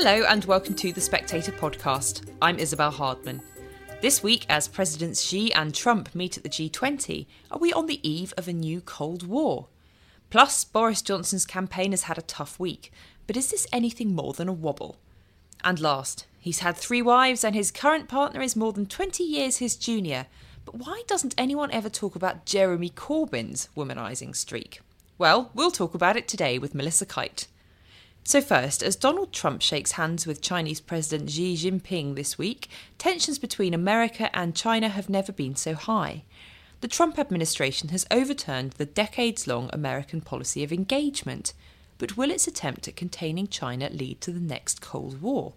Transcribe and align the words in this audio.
Hello, 0.00 0.22
and 0.28 0.44
welcome 0.44 0.76
to 0.76 0.92
the 0.92 1.00
Spectator 1.00 1.50
podcast. 1.50 2.30
I'm 2.40 2.60
Isabel 2.60 2.92
Hardman. 2.92 3.42
This 4.00 4.22
week, 4.22 4.46
as 4.48 4.68
Presidents 4.68 5.20
Xi 5.20 5.52
and 5.52 5.74
Trump 5.74 6.14
meet 6.14 6.36
at 6.36 6.44
the 6.44 6.48
G20, 6.48 7.26
are 7.50 7.58
we 7.58 7.72
on 7.72 7.86
the 7.86 8.08
eve 8.08 8.32
of 8.36 8.46
a 8.46 8.52
new 8.52 8.80
Cold 8.80 9.26
War? 9.26 9.66
Plus, 10.30 10.64
Boris 10.64 11.02
Johnson's 11.02 11.44
campaign 11.44 11.90
has 11.90 12.04
had 12.04 12.16
a 12.16 12.22
tough 12.22 12.60
week, 12.60 12.92
but 13.26 13.36
is 13.36 13.50
this 13.50 13.66
anything 13.72 14.14
more 14.14 14.32
than 14.32 14.46
a 14.46 14.52
wobble? 14.52 14.98
And 15.64 15.80
last, 15.80 16.28
he's 16.38 16.60
had 16.60 16.76
three 16.76 17.02
wives 17.02 17.42
and 17.42 17.56
his 17.56 17.72
current 17.72 18.08
partner 18.08 18.40
is 18.40 18.54
more 18.54 18.72
than 18.72 18.86
20 18.86 19.24
years 19.24 19.56
his 19.56 19.74
junior. 19.74 20.26
But 20.64 20.76
why 20.76 21.02
doesn't 21.08 21.34
anyone 21.36 21.72
ever 21.72 21.90
talk 21.90 22.14
about 22.14 22.46
Jeremy 22.46 22.90
Corbyn's 22.90 23.68
womanising 23.76 24.36
streak? 24.36 24.80
Well, 25.18 25.50
we'll 25.54 25.72
talk 25.72 25.92
about 25.92 26.16
it 26.16 26.28
today 26.28 26.56
with 26.56 26.72
Melissa 26.72 27.04
Kite. 27.04 27.48
So, 28.28 28.42
first, 28.42 28.82
as 28.82 28.94
Donald 28.94 29.32
Trump 29.32 29.62
shakes 29.62 29.92
hands 29.92 30.26
with 30.26 30.42
Chinese 30.42 30.82
President 30.82 31.30
Xi 31.30 31.54
Jinping 31.54 32.14
this 32.14 32.36
week, 32.36 32.68
tensions 32.98 33.38
between 33.38 33.72
America 33.72 34.28
and 34.36 34.54
China 34.54 34.90
have 34.90 35.08
never 35.08 35.32
been 35.32 35.56
so 35.56 35.72
high. 35.72 36.24
The 36.82 36.88
Trump 36.88 37.18
administration 37.18 37.88
has 37.88 38.04
overturned 38.10 38.72
the 38.72 38.84
decades 38.84 39.46
long 39.46 39.70
American 39.72 40.20
policy 40.20 40.62
of 40.62 40.74
engagement. 40.74 41.54
But 41.96 42.18
will 42.18 42.30
its 42.30 42.46
attempt 42.46 42.86
at 42.86 42.96
containing 42.96 43.48
China 43.48 43.88
lead 43.88 44.20
to 44.20 44.30
the 44.30 44.40
next 44.40 44.82
Cold 44.82 45.22
War? 45.22 45.54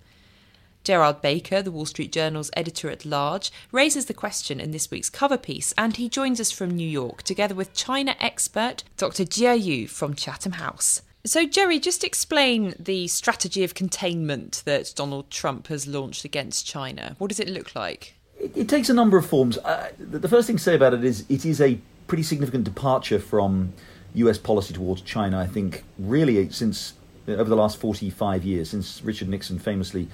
Gerard 0.86 1.22
Baker, 1.22 1.62
the 1.62 1.72
Wall 1.72 1.86
Street 1.86 2.14
Journal's 2.14 2.52
editor 2.56 2.90
at 2.90 3.04
large, 3.04 3.52
raises 3.74 4.06
the 4.06 4.14
question 4.14 4.62
in 4.62 4.72
this 4.72 4.90
week's 4.90 5.10
cover 5.10 5.38
piece, 5.38 5.74
and 5.78 5.98
he 5.98 6.08
joins 6.08 6.40
us 6.40 6.52
from 6.52 6.72
New 6.72 6.88
York, 6.88 7.24
together 7.24 7.54
with 7.54 7.74
China 7.74 8.16
expert 8.22 8.86
Dr. 8.96 9.26
Jie 9.26 9.58
Yu 9.58 9.88
from 9.90 10.14
Chatham 10.14 10.54
House. 10.54 11.02
So, 11.24 11.46
Jerry, 11.46 11.80
just 11.80 12.04
explain 12.04 12.74
the 12.80 13.08
strategy 13.08 13.64
of 13.64 13.76
containment 13.76 14.64
that 14.66 14.94
Donald 14.96 15.30
Trump 15.30 15.68
has 15.68 15.88
launched 15.88 16.26
against 16.26 16.66
China. 16.66 17.16
What 17.20 17.30
does 17.30 17.40
it 17.40 17.48
look 17.48 17.76
like? 17.76 18.16
It, 18.40 18.58
it 18.58 18.70
takes 18.70 18.90
a 18.90 18.94
number 18.94 19.18
of 19.18 19.26
forms. 19.26 19.58
Uh, 19.60 19.92
the 20.00 20.28
first 20.28 20.48
thing 20.48 20.58
to 20.58 20.64
say 20.64 20.76
about 20.76 20.94
it 20.94 21.04
is 21.04 21.26
it 21.30 21.46
is 21.46 21.62
a 21.62 21.80
pretty 22.08 22.24
significant 22.24 22.64
departure 22.64 23.20
from 23.20 23.74
US 24.16 24.38
policy 24.38 24.74
towards 24.74 25.02
China, 25.02 25.40
I 25.40 25.46
think, 25.46 25.84
really 26.00 26.50
since 26.50 26.94
over 27.28 27.46
the 27.46 27.56
last 27.56 27.78
45 27.78 28.44
years, 28.44 28.72
since 28.72 29.02
Richard 29.04 29.30
Nixon 29.30 29.60
famously 29.60 30.08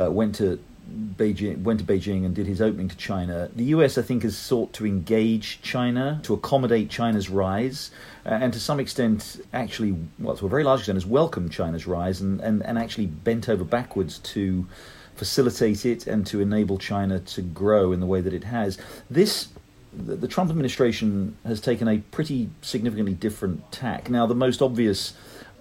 uh, 0.00 0.10
went 0.10 0.34
to 0.36 0.58
Beijing 0.88 1.62
went 1.62 1.80
to 1.80 1.86
Beijing 1.86 2.24
and 2.24 2.34
did 2.34 2.46
his 2.46 2.60
opening 2.60 2.88
to 2.88 2.96
China. 2.96 3.50
The 3.54 3.64
US, 3.64 3.98
I 3.98 4.02
think, 4.02 4.22
has 4.22 4.36
sought 4.36 4.72
to 4.74 4.86
engage 4.86 5.60
China 5.62 6.20
to 6.22 6.34
accommodate 6.34 6.88
China's 6.88 7.28
rise, 7.28 7.90
uh, 8.24 8.30
and 8.30 8.52
to 8.52 8.60
some 8.60 8.80
extent, 8.80 9.40
actually, 9.52 9.96
well, 10.18 10.36
to 10.36 10.46
a 10.46 10.48
very 10.48 10.64
large 10.64 10.80
extent, 10.80 10.96
has 10.96 11.06
welcomed 11.06 11.52
China's 11.52 11.86
rise 11.86 12.20
and, 12.20 12.40
and, 12.40 12.62
and 12.64 12.78
actually 12.78 13.06
bent 13.06 13.48
over 13.48 13.64
backwards 13.64 14.18
to 14.18 14.66
facilitate 15.14 15.84
it 15.84 16.06
and 16.06 16.26
to 16.28 16.40
enable 16.40 16.78
China 16.78 17.18
to 17.18 17.42
grow 17.42 17.92
in 17.92 18.00
the 18.00 18.06
way 18.06 18.20
that 18.20 18.32
it 18.32 18.44
has. 18.44 18.78
This 19.10 19.48
the, 19.92 20.16
the 20.16 20.28
Trump 20.28 20.50
administration 20.50 21.36
has 21.44 21.60
taken 21.60 21.88
a 21.88 21.98
pretty 21.98 22.50
significantly 22.62 23.14
different 23.14 23.70
tack. 23.72 24.10
Now, 24.10 24.26
the 24.26 24.34
most 24.34 24.62
obvious 24.62 25.14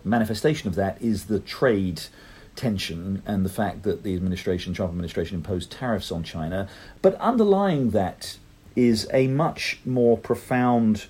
manifestation 0.04 0.68
of 0.68 0.76
that 0.76 1.02
is 1.02 1.26
the 1.26 1.40
trade 1.40 2.02
tension 2.58 3.22
and 3.26 3.46
the 3.46 3.50
fact 3.50 3.84
that 3.84 4.04
the 4.04 4.14
administration, 4.16 4.74
Trump 4.74 4.92
administration, 4.92 5.38
imposed 5.38 5.72
tariffs 5.72 6.12
on 6.12 6.24
China. 6.24 6.68
But 7.02 7.16
underlying 7.16 7.92
that 7.92 8.38
is 8.76 9.08
a 9.14 9.28
much 9.28 9.80
more 9.86 10.18
profound 10.18 11.06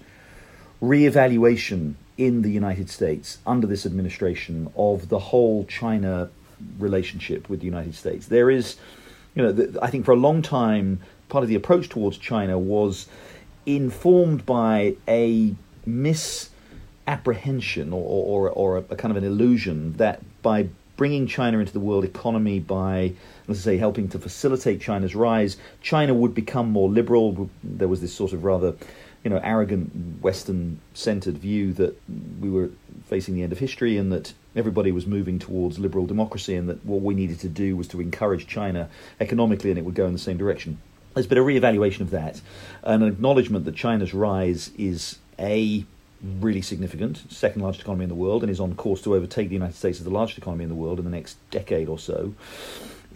reevaluation 0.81 1.95
in 2.17 2.43
the 2.43 2.51
United 2.51 2.89
States 2.89 3.39
under 3.45 3.67
this 3.67 3.85
administration 3.85 4.71
of 4.75 5.09
the 5.09 5.19
whole 5.19 5.65
China 5.65 6.29
relationship 6.79 7.47
with 7.49 7.59
the 7.59 7.65
United 7.65 7.93
States. 7.95 8.27
There 8.27 8.49
is, 8.49 8.77
you 9.35 9.43
know, 9.43 9.51
the, 9.51 9.77
I 9.81 9.89
think 9.89 10.05
for 10.05 10.11
a 10.11 10.17
long 10.17 10.41
time, 10.41 11.01
part 11.29 11.43
of 11.43 11.49
the 11.49 11.55
approach 11.55 11.89
towards 11.89 12.17
China 12.17 12.57
was 12.57 13.07
informed 13.65 14.45
by 14.45 14.95
a 15.07 15.53
misapprehension 15.85 17.91
or, 17.93 18.01
or, 18.01 18.49
or 18.49 18.77
a, 18.77 18.83
a 18.89 18.95
kind 18.95 19.11
of 19.11 19.17
an 19.17 19.23
illusion 19.23 19.93
that 19.93 20.21
by 20.41 20.69
bringing 20.97 21.27
China 21.27 21.59
into 21.59 21.71
the 21.71 21.79
world 21.79 22.03
economy 22.03 22.59
by, 22.59 23.13
let's 23.47 23.61
say, 23.61 23.77
helping 23.77 24.09
to 24.09 24.19
facilitate 24.19 24.81
China's 24.81 25.15
rise, 25.15 25.55
China 25.81 26.13
would 26.13 26.33
become 26.33 26.69
more 26.69 26.89
liberal. 26.89 27.49
There 27.63 27.87
was 27.87 28.01
this 28.01 28.13
sort 28.13 28.33
of 28.33 28.43
rather, 28.43 28.75
you 29.23 29.29
know, 29.29 29.39
arrogant 29.43 30.21
Western-centered 30.21 31.37
view 31.37 31.71
that 31.73 31.97
we 32.41 32.49
were 32.49 32.71
facing 33.05 33.35
the 33.35 33.43
end 33.43 33.51
of 33.53 33.59
history 33.59 33.95
and 33.95 34.11
that 34.11 34.33
everybody 34.55 34.91
was 34.91 35.05
moving 35.05 35.39
towards 35.39 35.79
liberal 35.79 36.05
democracy 36.05 36.55
and 36.55 36.67
that 36.67 36.83
what 36.83 37.01
we 37.01 37.13
needed 37.13 37.39
to 37.39 37.47
do 37.47 37.77
was 37.77 37.87
to 37.87 38.01
encourage 38.01 38.47
China 38.47 38.89
economically 39.19 39.69
and 39.69 39.77
it 39.79 39.85
would 39.85 39.95
go 39.95 40.07
in 40.07 40.13
the 40.13 40.19
same 40.19 40.37
direction. 40.37 40.79
There's 41.13 41.27
been 41.27 41.37
a 41.37 41.43
re-evaluation 41.43 42.01
of 42.01 42.09
that, 42.11 42.41
an 42.83 43.03
acknowledgement 43.03 43.65
that 43.65 43.75
China's 43.75 44.13
rise 44.13 44.71
is 44.77 45.19
a 45.39 45.85
really 46.21 46.61
significant, 46.61 47.31
second 47.31 47.61
largest 47.61 47.83
economy 47.83 48.03
in 48.03 48.09
the 48.09 48.15
world, 48.15 48.43
and 48.43 48.51
is 48.51 48.59
on 48.59 48.75
course 48.75 49.01
to 49.03 49.15
overtake 49.15 49.49
the 49.49 49.55
United 49.55 49.75
States 49.75 49.99
as 49.99 50.03
the 50.03 50.09
largest 50.09 50.37
economy 50.37 50.63
in 50.63 50.69
the 50.69 50.75
world 50.75 50.99
in 50.99 51.05
the 51.05 51.11
next 51.11 51.37
decade 51.51 51.87
or 51.87 51.99
so. 51.99 52.33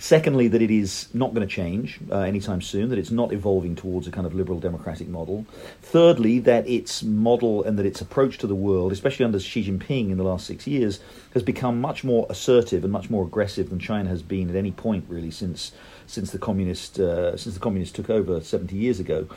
Secondly, 0.01 0.47
that 0.47 0.63
it 0.63 0.71
is 0.71 1.09
not 1.13 1.31
going 1.33 1.47
to 1.47 1.53
change 1.53 1.99
uh, 2.11 2.21
anytime 2.21 2.59
soon, 2.59 2.89
that 2.89 2.97
it's 2.97 3.11
not 3.11 3.31
evolving 3.31 3.75
towards 3.75 4.07
a 4.07 4.11
kind 4.11 4.25
of 4.25 4.33
liberal 4.33 4.59
democratic 4.59 5.07
model. 5.07 5.45
Thirdly, 5.83 6.39
that 6.39 6.67
its 6.67 7.03
model 7.03 7.63
and 7.63 7.77
that 7.77 7.85
its 7.85 8.01
approach 8.01 8.39
to 8.39 8.47
the 8.47 8.55
world, 8.55 8.91
especially 8.91 9.25
under 9.25 9.39
Xi 9.39 9.63
Jinping 9.63 10.09
in 10.09 10.17
the 10.17 10.23
last 10.23 10.47
six 10.47 10.65
years, 10.65 11.01
has 11.35 11.43
become 11.43 11.79
much 11.79 12.03
more 12.03 12.25
assertive 12.31 12.83
and 12.83 12.91
much 12.91 13.11
more 13.11 13.23
aggressive 13.23 13.69
than 13.69 13.77
China 13.77 14.09
has 14.09 14.23
been 14.23 14.49
at 14.49 14.55
any 14.55 14.71
point 14.71 15.05
really 15.07 15.29
since 15.29 15.71
since 16.07 16.31
the 16.31 16.39
communist 16.39 16.99
uh, 16.99 17.37
since 17.37 17.53
the 17.53 17.61
communists 17.61 17.95
took 17.95 18.09
over 18.09 18.41
70 18.41 18.75
years 18.75 18.99
ago. 18.99 19.27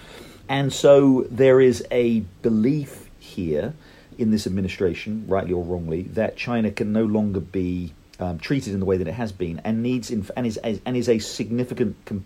And 0.49 0.73
so 0.73 1.27
there 1.31 1.61
is 1.61 1.85
a 1.91 2.21
belief 2.41 3.11
here 3.25 3.75
in 4.19 4.31
this 4.31 4.47
administration, 4.47 5.25
rightly 5.27 5.53
or 5.53 5.65
wrongly, 5.65 6.03
that 6.03 6.37
China 6.37 6.71
can 6.71 6.93
no 6.93 7.05
longer 7.05 7.41
be 7.41 7.93
um, 8.21 8.39
treated 8.39 8.73
in 8.73 8.81
the 8.81 8.87
way 8.87 8.97
that 8.97 9.09
it 9.09 9.15
has 9.15 9.33
been, 9.33 9.61
and 9.65 9.83
needs 9.83 10.11
inf- 10.11 10.31
and 10.37 10.47
is 10.47 10.57
and 10.59 10.97
is 10.97 11.09
a 11.09 11.19
significant 11.19 11.97
com- 12.05 12.25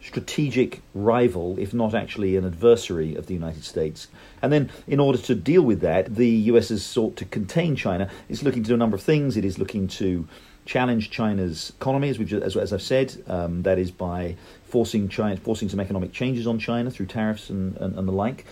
strategic 0.00 0.80
rival, 0.94 1.58
if 1.58 1.74
not 1.74 1.94
actually 1.94 2.36
an 2.36 2.44
adversary 2.44 3.14
of 3.14 3.26
the 3.26 3.34
United 3.34 3.64
States. 3.64 4.08
And 4.40 4.52
then, 4.52 4.70
in 4.86 5.00
order 5.00 5.18
to 5.18 5.34
deal 5.34 5.62
with 5.62 5.80
that, 5.80 6.14
the 6.14 6.28
US 6.52 6.68
has 6.68 6.84
sought 6.84 7.16
to 7.16 7.24
contain 7.24 7.76
China. 7.76 8.08
It's 8.28 8.42
looking 8.42 8.62
to 8.62 8.68
do 8.68 8.74
a 8.74 8.78
number 8.78 8.96
of 8.96 9.02
things. 9.02 9.36
It 9.36 9.44
is 9.44 9.58
looking 9.58 9.88
to 9.88 10.26
challenge 10.64 11.10
China's 11.10 11.72
economy, 11.80 12.10
as, 12.10 12.18
we've, 12.18 12.32
as, 12.32 12.56
as 12.56 12.72
I've 12.72 12.82
said. 12.82 13.22
Um, 13.26 13.62
that 13.62 13.78
is 13.78 13.90
by 13.90 14.36
forcing 14.64 15.08
China, 15.08 15.36
forcing 15.36 15.68
some 15.68 15.80
economic 15.80 16.12
changes 16.12 16.46
on 16.46 16.58
China 16.58 16.90
through 16.90 17.06
tariffs 17.06 17.50
and, 17.50 17.76
and, 17.78 17.98
and 17.98 18.06
the 18.06 18.12
like. 18.12 18.44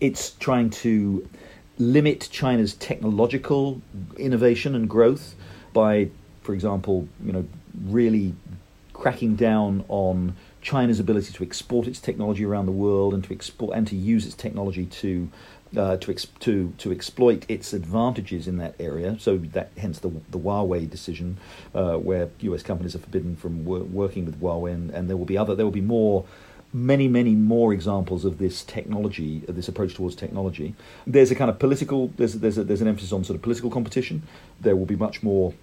It's 0.00 0.30
trying 0.32 0.70
to 0.70 1.28
limit 1.78 2.28
China's 2.30 2.74
technological 2.74 3.80
innovation 4.16 4.74
and 4.74 4.88
growth 4.88 5.34
by, 5.72 6.10
for 6.42 6.54
example, 6.54 7.08
you 7.24 7.32
know, 7.32 7.46
really 7.84 8.34
cracking 8.92 9.34
down 9.34 9.84
on 9.88 10.36
China's 10.60 11.00
ability 11.00 11.32
to 11.32 11.42
export 11.42 11.86
its 11.86 12.00
technology 12.00 12.44
around 12.44 12.66
the 12.66 12.72
world 12.72 13.14
and 13.14 13.24
to 13.24 13.32
export 13.32 13.74
and 13.74 13.86
to 13.86 13.96
use 13.96 14.26
its 14.26 14.34
technology 14.34 14.84
to 14.84 15.30
uh, 15.76 15.96
to, 15.98 16.10
ex- 16.10 16.26
to 16.40 16.74
to 16.78 16.90
exploit 16.90 17.44
its 17.48 17.72
advantages 17.72 18.48
in 18.48 18.58
that 18.58 18.74
area. 18.80 19.16
So 19.18 19.38
that 19.38 19.70
hence 19.78 20.00
the 20.00 20.10
the 20.30 20.38
Huawei 20.38 20.90
decision, 20.90 21.38
uh, 21.74 21.94
where 21.94 22.28
U.S. 22.40 22.62
companies 22.62 22.94
are 22.94 22.98
forbidden 22.98 23.36
from 23.36 23.64
wor- 23.64 23.80
working 23.80 24.26
with 24.26 24.40
Huawei, 24.40 24.74
and, 24.74 24.90
and 24.90 25.08
there 25.08 25.16
will 25.16 25.24
be 25.24 25.38
other 25.38 25.54
there 25.54 25.64
will 25.64 25.70
be 25.72 25.80
more 25.80 26.24
many, 26.72 27.08
many 27.08 27.34
more 27.34 27.72
examples 27.72 28.24
of 28.24 28.38
this 28.38 28.64
technology, 28.64 29.42
of 29.48 29.56
this 29.56 29.68
approach 29.68 29.94
towards 29.94 30.14
technology. 30.14 30.74
There's 31.06 31.30
a 31.30 31.34
kind 31.34 31.50
of 31.50 31.58
political, 31.58 32.08
there's 32.16 32.34
there's 32.34 32.58
a, 32.58 32.64
there's 32.64 32.80
an 32.80 32.88
emphasis 32.88 33.12
on 33.12 33.24
sort 33.24 33.36
of 33.36 33.42
political 33.42 33.70
competition. 33.70 34.22
There 34.60 34.76
will 34.76 34.86
be 34.86 34.96
much 34.96 35.22
more. 35.22 35.54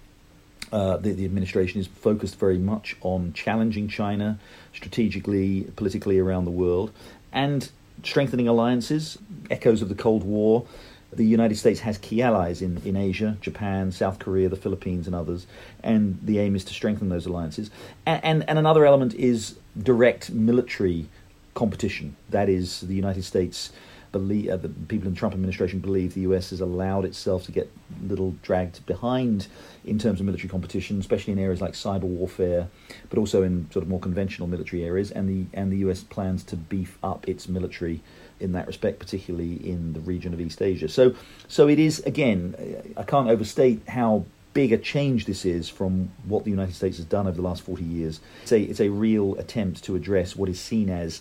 Uh, 0.70 0.98
the, 0.98 1.12
the 1.12 1.24
administration 1.24 1.80
is 1.80 1.86
focused 1.86 2.38
very 2.38 2.58
much 2.58 2.94
on 3.00 3.32
challenging 3.32 3.88
China 3.88 4.38
strategically, 4.74 5.62
politically 5.76 6.18
around 6.18 6.44
the 6.44 6.50
world, 6.50 6.92
and 7.32 7.70
strengthening 8.02 8.46
alliances, 8.46 9.16
echoes 9.50 9.80
of 9.80 9.88
the 9.88 9.94
Cold 9.94 10.24
War. 10.24 10.66
The 11.12 11.24
United 11.24 11.56
States 11.56 11.80
has 11.80 11.96
key 11.98 12.20
allies 12.20 12.60
in, 12.60 12.82
in 12.84 12.96
Asia, 12.96 13.38
Japan, 13.40 13.92
South 13.92 14.18
Korea, 14.18 14.48
the 14.48 14.56
Philippines, 14.56 15.06
and 15.06 15.16
others, 15.16 15.46
and 15.82 16.18
the 16.22 16.38
aim 16.38 16.54
is 16.54 16.64
to 16.66 16.74
strengthen 16.74 17.08
those 17.08 17.24
alliances. 17.24 17.70
And, 18.04 18.24
and, 18.24 18.48
and 18.48 18.58
another 18.58 18.84
element 18.84 19.14
is 19.14 19.58
direct 19.82 20.30
military 20.30 21.08
competition. 21.54 22.16
That 22.28 22.48
is, 22.48 22.82
the 22.82 22.94
United 22.94 23.24
States 23.24 23.72
believe 24.12 24.48
uh, 24.48 24.56
the 24.56 24.68
people 24.68 25.06
in 25.08 25.14
the 25.14 25.18
Trump 25.18 25.34
administration 25.34 25.80
believe 25.80 26.14
the 26.14 26.22
US 26.22 26.50
has 26.50 26.60
allowed 26.60 27.04
itself 27.04 27.44
to 27.44 27.52
get 27.52 27.70
a 28.02 28.06
little 28.06 28.32
dragged 28.42 28.84
behind 28.86 29.48
in 29.84 29.98
terms 29.98 30.20
of 30.20 30.26
military 30.26 30.48
competition, 30.48 30.98
especially 30.98 31.32
in 31.32 31.38
areas 31.38 31.60
like 31.60 31.72
cyber 31.72 32.02
warfare, 32.02 32.68
but 33.10 33.18
also 33.18 33.42
in 33.42 33.70
sort 33.70 33.82
of 33.82 33.88
more 33.88 34.00
conventional 34.00 34.48
military 34.48 34.84
areas. 34.84 35.10
And 35.10 35.28
the 35.28 35.58
and 35.58 35.72
the 35.72 35.78
US 35.88 36.02
plans 36.02 36.42
to 36.44 36.56
beef 36.56 36.98
up 37.02 37.28
its 37.28 37.48
military 37.48 38.00
in 38.40 38.52
that 38.52 38.66
respect, 38.66 38.98
particularly 38.98 39.54
in 39.54 39.92
the 39.92 40.00
region 40.00 40.32
of 40.32 40.40
East 40.40 40.62
Asia. 40.62 40.88
So 40.88 41.14
so 41.48 41.68
it 41.68 41.78
is 41.78 42.00
again, 42.00 42.54
I 42.96 43.02
can't 43.02 43.28
overstate 43.28 43.82
how 43.88 44.24
big 44.54 44.72
a 44.72 44.78
change 44.78 45.26
this 45.26 45.44
is 45.44 45.68
from 45.68 46.10
what 46.24 46.44
the 46.44 46.50
United 46.50 46.74
States 46.74 46.96
has 46.96 47.06
done 47.06 47.26
over 47.26 47.36
the 47.36 47.42
last 47.42 47.62
40 47.62 47.84
years. 47.84 48.20
It's 48.42 48.52
a, 48.52 48.60
it's 48.60 48.80
a 48.80 48.88
real 48.88 49.36
attempt 49.36 49.84
to 49.84 49.94
address 49.94 50.34
what 50.34 50.48
is 50.48 50.58
seen 50.58 50.90
as 50.90 51.20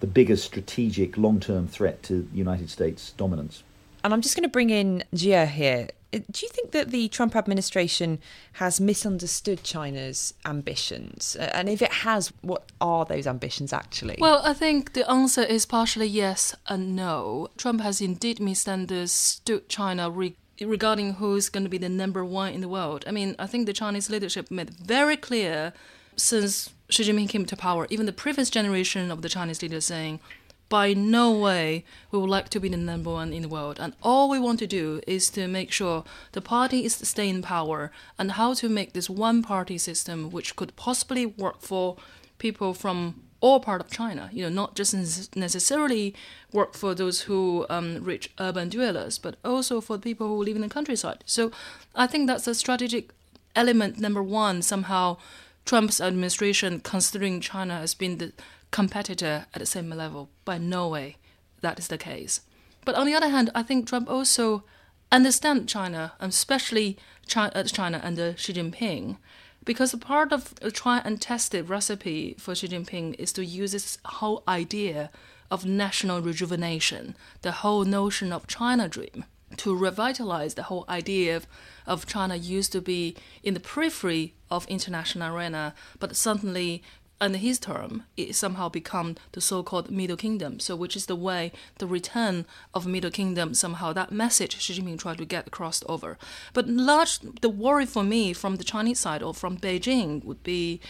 the 0.00 0.06
biggest 0.06 0.44
strategic 0.44 1.16
long 1.16 1.40
term 1.40 1.66
threat 1.66 2.02
to 2.04 2.28
United 2.32 2.70
States 2.70 3.12
dominance. 3.16 3.62
And 4.06 4.14
I'm 4.14 4.20
just 4.20 4.36
going 4.36 4.44
to 4.44 4.48
bring 4.48 4.70
in 4.70 5.02
Jie 5.12 5.46
here. 5.46 5.88
Uh, 6.14 6.18
do 6.30 6.46
you 6.46 6.48
think 6.48 6.70
that 6.70 6.92
the 6.92 7.08
Trump 7.08 7.34
administration 7.34 8.20
has 8.52 8.80
misunderstood 8.80 9.64
China's 9.64 10.32
ambitions? 10.44 11.36
Uh, 11.36 11.50
and 11.52 11.68
if 11.68 11.82
it 11.82 11.92
has, 11.92 12.32
what 12.42 12.70
are 12.80 13.04
those 13.04 13.26
ambitions 13.26 13.72
actually? 13.72 14.14
Well, 14.20 14.42
I 14.44 14.54
think 14.54 14.92
the 14.92 15.10
answer 15.10 15.42
is 15.42 15.66
partially 15.66 16.06
yes 16.06 16.54
and 16.68 16.94
no. 16.94 17.48
Trump 17.56 17.80
has 17.80 18.00
indeed 18.00 18.38
misunderstood 18.38 19.68
China 19.68 20.08
re- 20.08 20.36
regarding 20.60 21.14
who's 21.14 21.48
going 21.48 21.64
to 21.64 21.68
be 21.68 21.78
the 21.78 21.88
number 21.88 22.24
one 22.24 22.52
in 22.52 22.60
the 22.60 22.68
world. 22.68 23.02
I 23.08 23.10
mean, 23.10 23.34
I 23.40 23.48
think 23.48 23.66
the 23.66 23.72
Chinese 23.72 24.08
leadership 24.08 24.52
made 24.52 24.70
very 24.70 25.16
clear 25.16 25.72
since 26.14 26.70
Xi 26.90 27.02
Jinping 27.02 27.28
came 27.28 27.44
to 27.44 27.56
power, 27.56 27.88
even 27.90 28.06
the 28.06 28.12
previous 28.12 28.50
generation 28.50 29.10
of 29.10 29.22
the 29.22 29.28
Chinese 29.28 29.62
leaders 29.62 29.84
saying, 29.84 30.20
by 30.68 30.92
no 30.92 31.30
way 31.32 31.84
we 32.10 32.18
would 32.18 32.30
like 32.30 32.48
to 32.50 32.60
be 32.60 32.68
the 32.68 32.76
number 32.76 33.10
one 33.10 33.32
in 33.32 33.42
the 33.42 33.48
world. 33.48 33.78
And 33.80 33.94
all 34.02 34.28
we 34.28 34.38
want 34.38 34.58
to 34.60 34.66
do 34.66 35.00
is 35.06 35.30
to 35.30 35.46
make 35.46 35.70
sure 35.70 36.04
the 36.32 36.40
party 36.40 36.84
is 36.84 36.98
to 36.98 37.06
stay 37.06 37.28
in 37.28 37.42
power 37.42 37.90
and 38.18 38.32
how 38.32 38.54
to 38.54 38.68
make 38.68 38.92
this 38.92 39.08
one 39.08 39.42
party 39.42 39.78
system 39.78 40.30
which 40.30 40.56
could 40.56 40.74
possibly 40.76 41.26
work 41.26 41.60
for 41.60 41.96
people 42.38 42.74
from 42.74 43.22
all 43.40 43.60
part 43.60 43.80
of 43.80 43.90
China, 43.90 44.30
you 44.32 44.42
know, 44.42 44.48
not 44.48 44.74
just 44.74 45.36
necessarily 45.36 46.14
work 46.52 46.74
for 46.74 46.94
those 46.94 47.22
who 47.22 47.66
um, 47.68 48.02
reach 48.02 48.32
urban 48.40 48.68
dwellers, 48.68 49.18
but 49.18 49.36
also 49.44 49.80
for 49.80 49.98
people 49.98 50.26
who 50.28 50.42
live 50.42 50.56
in 50.56 50.62
the 50.62 50.68
countryside. 50.68 51.22
So 51.26 51.52
I 51.94 52.06
think 52.06 52.26
that's 52.26 52.46
a 52.46 52.54
strategic 52.54 53.10
element 53.54 53.98
number 53.98 54.22
one. 54.22 54.62
Somehow, 54.62 55.18
Trump's 55.64 56.00
administration 56.00 56.80
considering 56.80 57.40
China 57.40 57.74
as 57.74 57.94
being 57.94 58.18
the 58.18 58.32
competitor 58.70 59.46
at 59.54 59.60
the 59.60 59.66
same 59.66 59.90
level. 59.90 60.28
By 60.44 60.58
no 60.58 60.88
way 60.88 61.16
that 61.60 61.78
is 61.78 61.88
the 61.88 61.98
case. 61.98 62.40
But 62.84 62.94
on 62.94 63.06
the 63.06 63.14
other 63.14 63.28
hand, 63.28 63.50
I 63.54 63.62
think 63.62 63.88
Trump 63.88 64.08
also 64.08 64.62
understands 65.10 65.72
China, 65.72 66.12
especially 66.20 66.96
China, 67.26 67.52
uh, 67.54 67.64
China 67.64 68.00
under 68.02 68.36
Xi 68.36 68.52
Jinping, 68.52 69.16
because 69.64 69.94
part 69.96 70.32
of 70.32 70.54
a 70.62 70.70
try 70.70 71.00
and 71.04 71.20
tested 71.20 71.68
recipe 71.68 72.36
for 72.38 72.54
Xi 72.54 72.68
Jinping 72.68 73.14
is 73.18 73.32
to 73.32 73.44
use 73.44 73.72
this 73.72 73.98
whole 74.04 74.42
idea 74.46 75.10
of 75.50 75.66
national 75.66 76.20
rejuvenation, 76.20 77.16
the 77.42 77.52
whole 77.52 77.84
notion 77.84 78.32
of 78.32 78.46
China 78.46 78.88
dream, 78.88 79.24
to 79.56 79.74
revitalize 79.76 80.54
the 80.54 80.64
whole 80.64 80.84
idea 80.88 81.36
of, 81.36 81.46
of 81.86 82.06
China 82.06 82.36
used 82.36 82.72
to 82.72 82.80
be 82.80 83.16
in 83.42 83.54
the 83.54 83.60
periphery 83.60 84.34
of 84.50 84.66
international 84.66 85.34
arena, 85.34 85.74
but 85.98 86.16
suddenly 86.16 86.82
under 87.20 87.38
his 87.38 87.58
term, 87.58 88.04
it 88.16 88.34
somehow 88.34 88.68
become 88.68 89.16
the 89.32 89.40
so-called 89.40 89.90
Middle 89.90 90.16
Kingdom. 90.16 90.60
So, 90.60 90.76
which 90.76 90.96
is 90.96 91.06
the 91.06 91.16
way 91.16 91.52
the 91.78 91.86
return 91.86 92.44
of 92.74 92.86
Middle 92.86 93.10
Kingdom 93.10 93.54
somehow 93.54 93.92
that 93.94 94.12
message 94.12 94.60
Xi 94.60 94.74
Jinping 94.74 94.98
tried 94.98 95.18
to 95.18 95.24
get 95.24 95.46
across 95.46 95.82
over. 95.88 96.18
But 96.52 96.68
large, 96.68 97.20
the 97.40 97.48
worry 97.48 97.86
for 97.86 98.04
me 98.04 98.32
from 98.32 98.56
the 98.56 98.64
Chinese 98.64 99.00
side 99.00 99.22
or 99.22 99.32
from 99.32 99.56
Beijing 99.56 100.24
would 100.24 100.42
be 100.42 100.80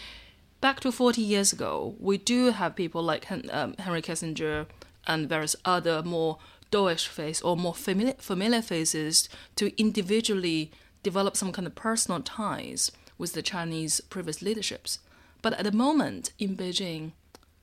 back 0.59 0.79
to 0.81 0.91
40 0.91 1.21
years 1.21 1.53
ago. 1.53 1.95
We 1.99 2.17
do 2.17 2.51
have 2.51 2.75
people 2.75 3.01
like 3.01 3.31
um, 3.31 3.75
Henry 3.79 4.01
Kissinger 4.01 4.65
and 5.05 5.29
various 5.29 5.55
other 5.63 6.03
more 6.03 6.39
dovish 6.71 7.07
face 7.07 7.41
or 7.41 7.55
more 7.55 7.73
familiar, 7.73 8.15
familiar 8.19 8.61
faces 8.61 9.29
to 9.55 9.79
individually 9.79 10.71
develop 11.03 11.37
some 11.37 11.53
kind 11.53 11.67
of 11.67 11.75
personal 11.75 12.21
ties 12.21 12.91
with 13.17 13.33
the 13.33 13.41
Chinese 13.41 14.01
previous 14.01 14.41
leaderships. 14.41 14.99
But 15.41 15.53
at 15.53 15.63
the 15.63 15.71
moment 15.71 16.31
in 16.39 16.55
Beijing, 16.55 17.11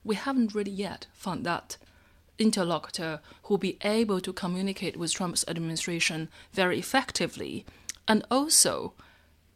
we 0.04 0.14
haven't 0.14 0.54
really 0.54 0.70
yet 0.70 1.06
found 1.12 1.44
that 1.46 1.76
interlocutor 2.38 3.20
who 3.44 3.54
will 3.54 3.58
be 3.58 3.78
able 3.82 4.20
to 4.20 4.32
communicate 4.32 4.96
with 4.96 5.12
Trump's 5.12 5.44
administration 5.48 6.28
very 6.52 6.78
effectively. 6.78 7.64
And 8.06 8.24
also, 8.30 8.92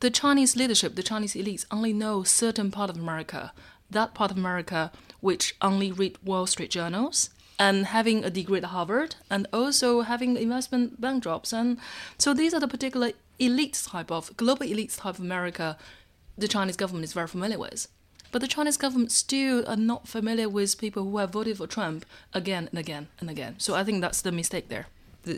the 0.01 0.11
Chinese 0.11 0.57
leadership, 0.57 0.95
the 0.95 1.03
Chinese 1.03 1.35
elites 1.35 1.67
only 1.71 1.93
know 1.93 2.23
certain 2.23 2.71
part 2.71 2.91
of 2.91 2.97
America, 2.97 3.53
that 3.91 4.15
part 4.15 4.31
of 4.31 4.37
America 4.37 4.93
which 5.21 5.57
only 5.61 5.91
read 5.91 6.17
Wall 6.25 6.47
Street 6.47 6.71
journals 6.71 7.31
and 7.59 7.87
having 7.87 8.25
a 8.25 8.31
degree 8.31 8.59
at 8.59 8.65
Harvard 8.65 9.17
and 9.29 9.47
also 9.53 10.03
having 10.03 10.37
investment 10.37 11.01
bank 11.01 11.25
jobs. 11.25 11.53
And 11.53 11.79
so 12.17 12.33
these 12.33 12.55
are 12.55 12.61
the 12.61 12.69
particular 12.69 13.13
elite 13.39 13.83
type 13.85 14.13
of 14.13 14.37
global 14.37 14.67
elite 14.67 14.91
type 14.91 15.15
of 15.15 15.21
America 15.21 15.77
the 16.37 16.47
Chinese 16.47 16.77
government 16.77 17.05
is 17.05 17.13
very 17.13 17.27
familiar 17.27 17.59
with. 17.59 17.89
But 18.31 18.41
the 18.41 18.49
Chinese 18.49 18.77
government 18.77 19.13
still 19.13 19.67
are 19.69 19.77
not 19.77 20.07
familiar 20.07 20.49
with 20.49 20.79
people 20.79 21.05
who 21.05 21.19
have 21.19 21.31
voted 21.31 21.59
for 21.59 21.67
Trump 21.67 22.05
again 22.35 22.69
and 22.71 22.79
again 22.79 23.09
and 23.21 23.31
again. 23.31 23.57
So 23.59 23.75
I 23.75 23.85
think 23.85 24.01
that's 24.01 24.21
the 24.21 24.33
mistake 24.33 24.69
there. 24.69 24.87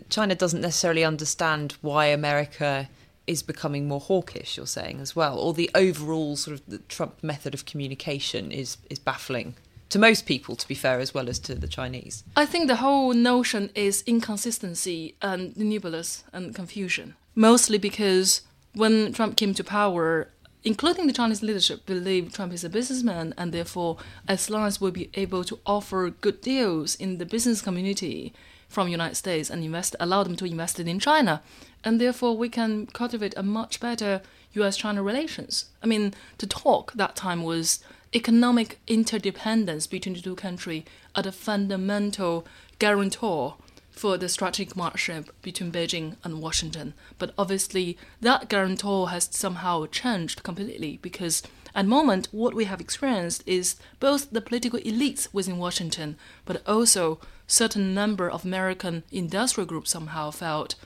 China 0.09 0.35
doesn't 0.35 0.61
necessarily 0.61 1.05
understand 1.05 1.73
why 1.81 2.07
America 2.07 2.89
is 3.27 3.43
becoming 3.43 3.87
more 3.87 4.01
hawkish, 4.01 4.57
you're 4.57 4.67
saying 4.67 5.01
as 5.01 5.15
well, 5.15 5.39
or 5.39 5.55
the 5.55 5.71
overall 5.75 6.37
sort 6.37 6.59
of 6.59 6.67
the 6.67 6.79
Trump 6.79 7.23
method 7.23 7.55
of 7.55 7.65
communication 7.65 8.51
is, 8.51 8.77
is 8.89 8.99
baffling 8.99 9.55
to 9.91 9.99
most 9.99 10.25
people, 10.25 10.57
to 10.57 10.67
be 10.69 10.75
fair, 10.75 11.01
as 11.01 11.13
well 11.13 11.29
as 11.29 11.39
to 11.41 11.55
the 11.55 11.69
Chinese. 11.69 12.25
I 12.37 12.47
think 12.47 12.69
the 12.69 12.77
whole 12.77 13.13
notion 13.13 13.71
is 13.75 14.03
inconsistency 14.07 15.17
and 15.21 15.57
nebulous 15.57 16.25
and 16.33 16.55
confusion, 16.55 17.15
mostly 17.35 17.79
because 17.79 18.43
when 18.75 19.13
Trump 19.13 19.37
came 19.37 19.53
to 19.55 19.65
power, 19.65 20.29
including 20.65 21.07
the 21.07 21.12
Chinese 21.12 21.43
leadership, 21.43 21.87
believe 21.87 22.33
Trump 22.33 22.53
is 22.53 22.65
a 22.65 22.69
businessman, 22.69 23.35
and 23.39 23.53
therefore, 23.53 23.97
as 24.29 24.51
long 24.51 24.67
as 24.67 24.81
we'll 24.81 24.91
be 24.91 25.11
able 25.15 25.45
to 25.45 25.59
offer 25.65 26.11
good 26.11 26.41
deals 26.41 26.95
in 26.97 27.19
the 27.19 27.27
business 27.27 27.62
community 27.62 28.33
from 28.69 28.89
United 28.89 29.17
States 29.17 29.51
and 29.51 29.65
invest, 29.65 29.97
allow 29.99 30.23
them 30.23 30.37
to 30.37 30.45
invest 30.45 30.79
in 30.79 30.99
China, 30.99 31.43
and 31.83 32.01
therefore 32.01 32.37
we 32.37 32.49
can 32.49 32.87
cultivate 32.87 33.35
a 33.37 33.43
much 33.43 33.81
better 33.81 34.21
U.S.-China 34.53 35.05
relations. 35.05 35.67
I 35.83 35.87
mean, 35.87 36.15
the 36.39 36.47
talk 36.47 36.93
that 36.95 37.17
time 37.17 37.43
was 37.43 37.81
economic 38.15 38.81
interdependence 38.87 39.87
between 39.87 40.15
the 40.15 40.21
two 40.21 40.35
countries 40.35 40.85
are 41.15 41.23
the 41.23 41.33
fundamental 41.33 42.47
guarantor 42.79 43.57
for 44.00 44.17
the 44.17 44.31
strategic 44.31 44.75
partnership 44.75 45.29
between 45.43 45.70
Beijing 45.70 46.17
and 46.25 46.41
Washington. 46.41 46.94
But 47.19 47.35
obviously, 47.37 47.99
that 48.23 48.49
guarantor 48.49 49.11
has 49.11 49.28
somehow 49.30 49.85
changed 49.85 50.42
completely 50.42 50.99
because 51.02 51.42
at 51.75 51.83
the 51.83 51.88
moment, 51.90 52.28
what 52.33 52.54
we 52.54 52.64
have 52.64 52.80
experienced 52.80 53.42
is 53.47 53.76
both 54.00 54.30
the 54.30 54.40
political 54.40 54.80
elites 54.80 55.28
within 55.35 55.59
Washington, 55.59 56.16
but 56.47 56.66
also 56.66 57.21
certain 57.47 57.92
number 57.92 58.26
of 58.30 58.42
American 58.42 59.02
industrial 59.12 59.66
groups 59.66 59.90
somehow 59.90 60.30
felt 60.30 60.76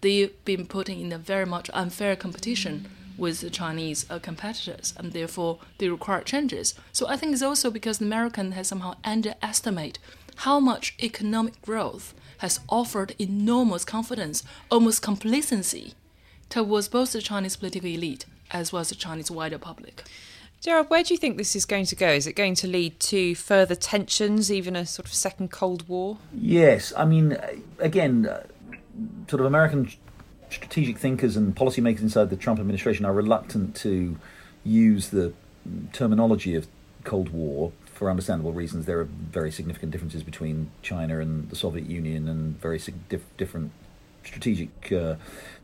they've 0.00 0.32
been 0.44 0.64
putting 0.64 1.00
in 1.00 1.12
a 1.12 1.18
very 1.18 1.46
much 1.46 1.70
unfair 1.74 2.14
competition 2.14 2.88
with 3.18 3.40
the 3.40 3.50
Chinese 3.50 4.06
uh, 4.08 4.20
competitors, 4.20 4.94
and 4.96 5.12
therefore 5.12 5.58
they 5.78 5.88
require 5.88 6.22
changes. 6.22 6.74
So 6.92 7.08
I 7.08 7.16
think 7.16 7.32
it's 7.32 7.42
also 7.42 7.68
because 7.68 7.98
the 7.98 8.04
American 8.04 8.52
has 8.52 8.68
somehow 8.68 8.94
underestimated 9.02 9.98
how 10.36 10.60
much 10.60 10.94
economic 11.02 11.60
growth 11.60 12.14
has 12.40 12.60
offered 12.68 13.14
enormous 13.18 13.84
confidence, 13.84 14.42
almost 14.70 15.02
complacency, 15.02 15.94
towards 16.48 16.88
both 16.88 17.12
the 17.12 17.22
Chinese 17.22 17.56
political 17.56 17.88
elite 17.88 18.26
as 18.50 18.72
well 18.72 18.80
as 18.80 18.88
the 18.88 18.94
Chinese 18.94 19.30
wider 19.30 19.58
public. 19.58 20.02
Gerard, 20.60 20.90
where 20.90 21.02
do 21.02 21.14
you 21.14 21.18
think 21.18 21.38
this 21.38 21.56
is 21.56 21.64
going 21.64 21.86
to 21.86 21.96
go? 21.96 22.08
Is 22.08 22.26
it 22.26 22.34
going 22.34 22.54
to 22.56 22.66
lead 22.66 23.00
to 23.00 23.34
further 23.34 23.74
tensions, 23.74 24.52
even 24.52 24.76
a 24.76 24.84
sort 24.84 25.06
of 25.06 25.14
second 25.14 25.50
Cold 25.50 25.88
War? 25.88 26.18
Yes. 26.34 26.92
I 26.96 27.06
mean, 27.06 27.38
again, 27.78 28.26
uh, 28.26 28.42
sort 29.28 29.40
of 29.40 29.46
American 29.46 29.90
strategic 30.50 30.98
thinkers 30.98 31.36
and 31.36 31.54
policymakers 31.54 32.00
inside 32.00 32.28
the 32.28 32.36
Trump 32.36 32.60
administration 32.60 33.06
are 33.06 33.12
reluctant 33.12 33.74
to 33.76 34.18
use 34.64 35.08
the 35.08 35.32
terminology 35.92 36.54
of 36.54 36.66
Cold 37.04 37.30
War 37.30 37.72
for 38.00 38.08
understandable 38.08 38.54
reasons, 38.54 38.86
there 38.86 38.98
are 38.98 39.04
very 39.04 39.52
significant 39.52 39.92
differences 39.92 40.22
between 40.22 40.70
China 40.80 41.20
and 41.20 41.50
the 41.50 41.54
Soviet 41.54 41.86
Union, 41.86 42.28
and 42.28 42.58
very 42.58 42.80
different 43.36 43.72
strategic 44.24 44.90
uh, 44.90 45.16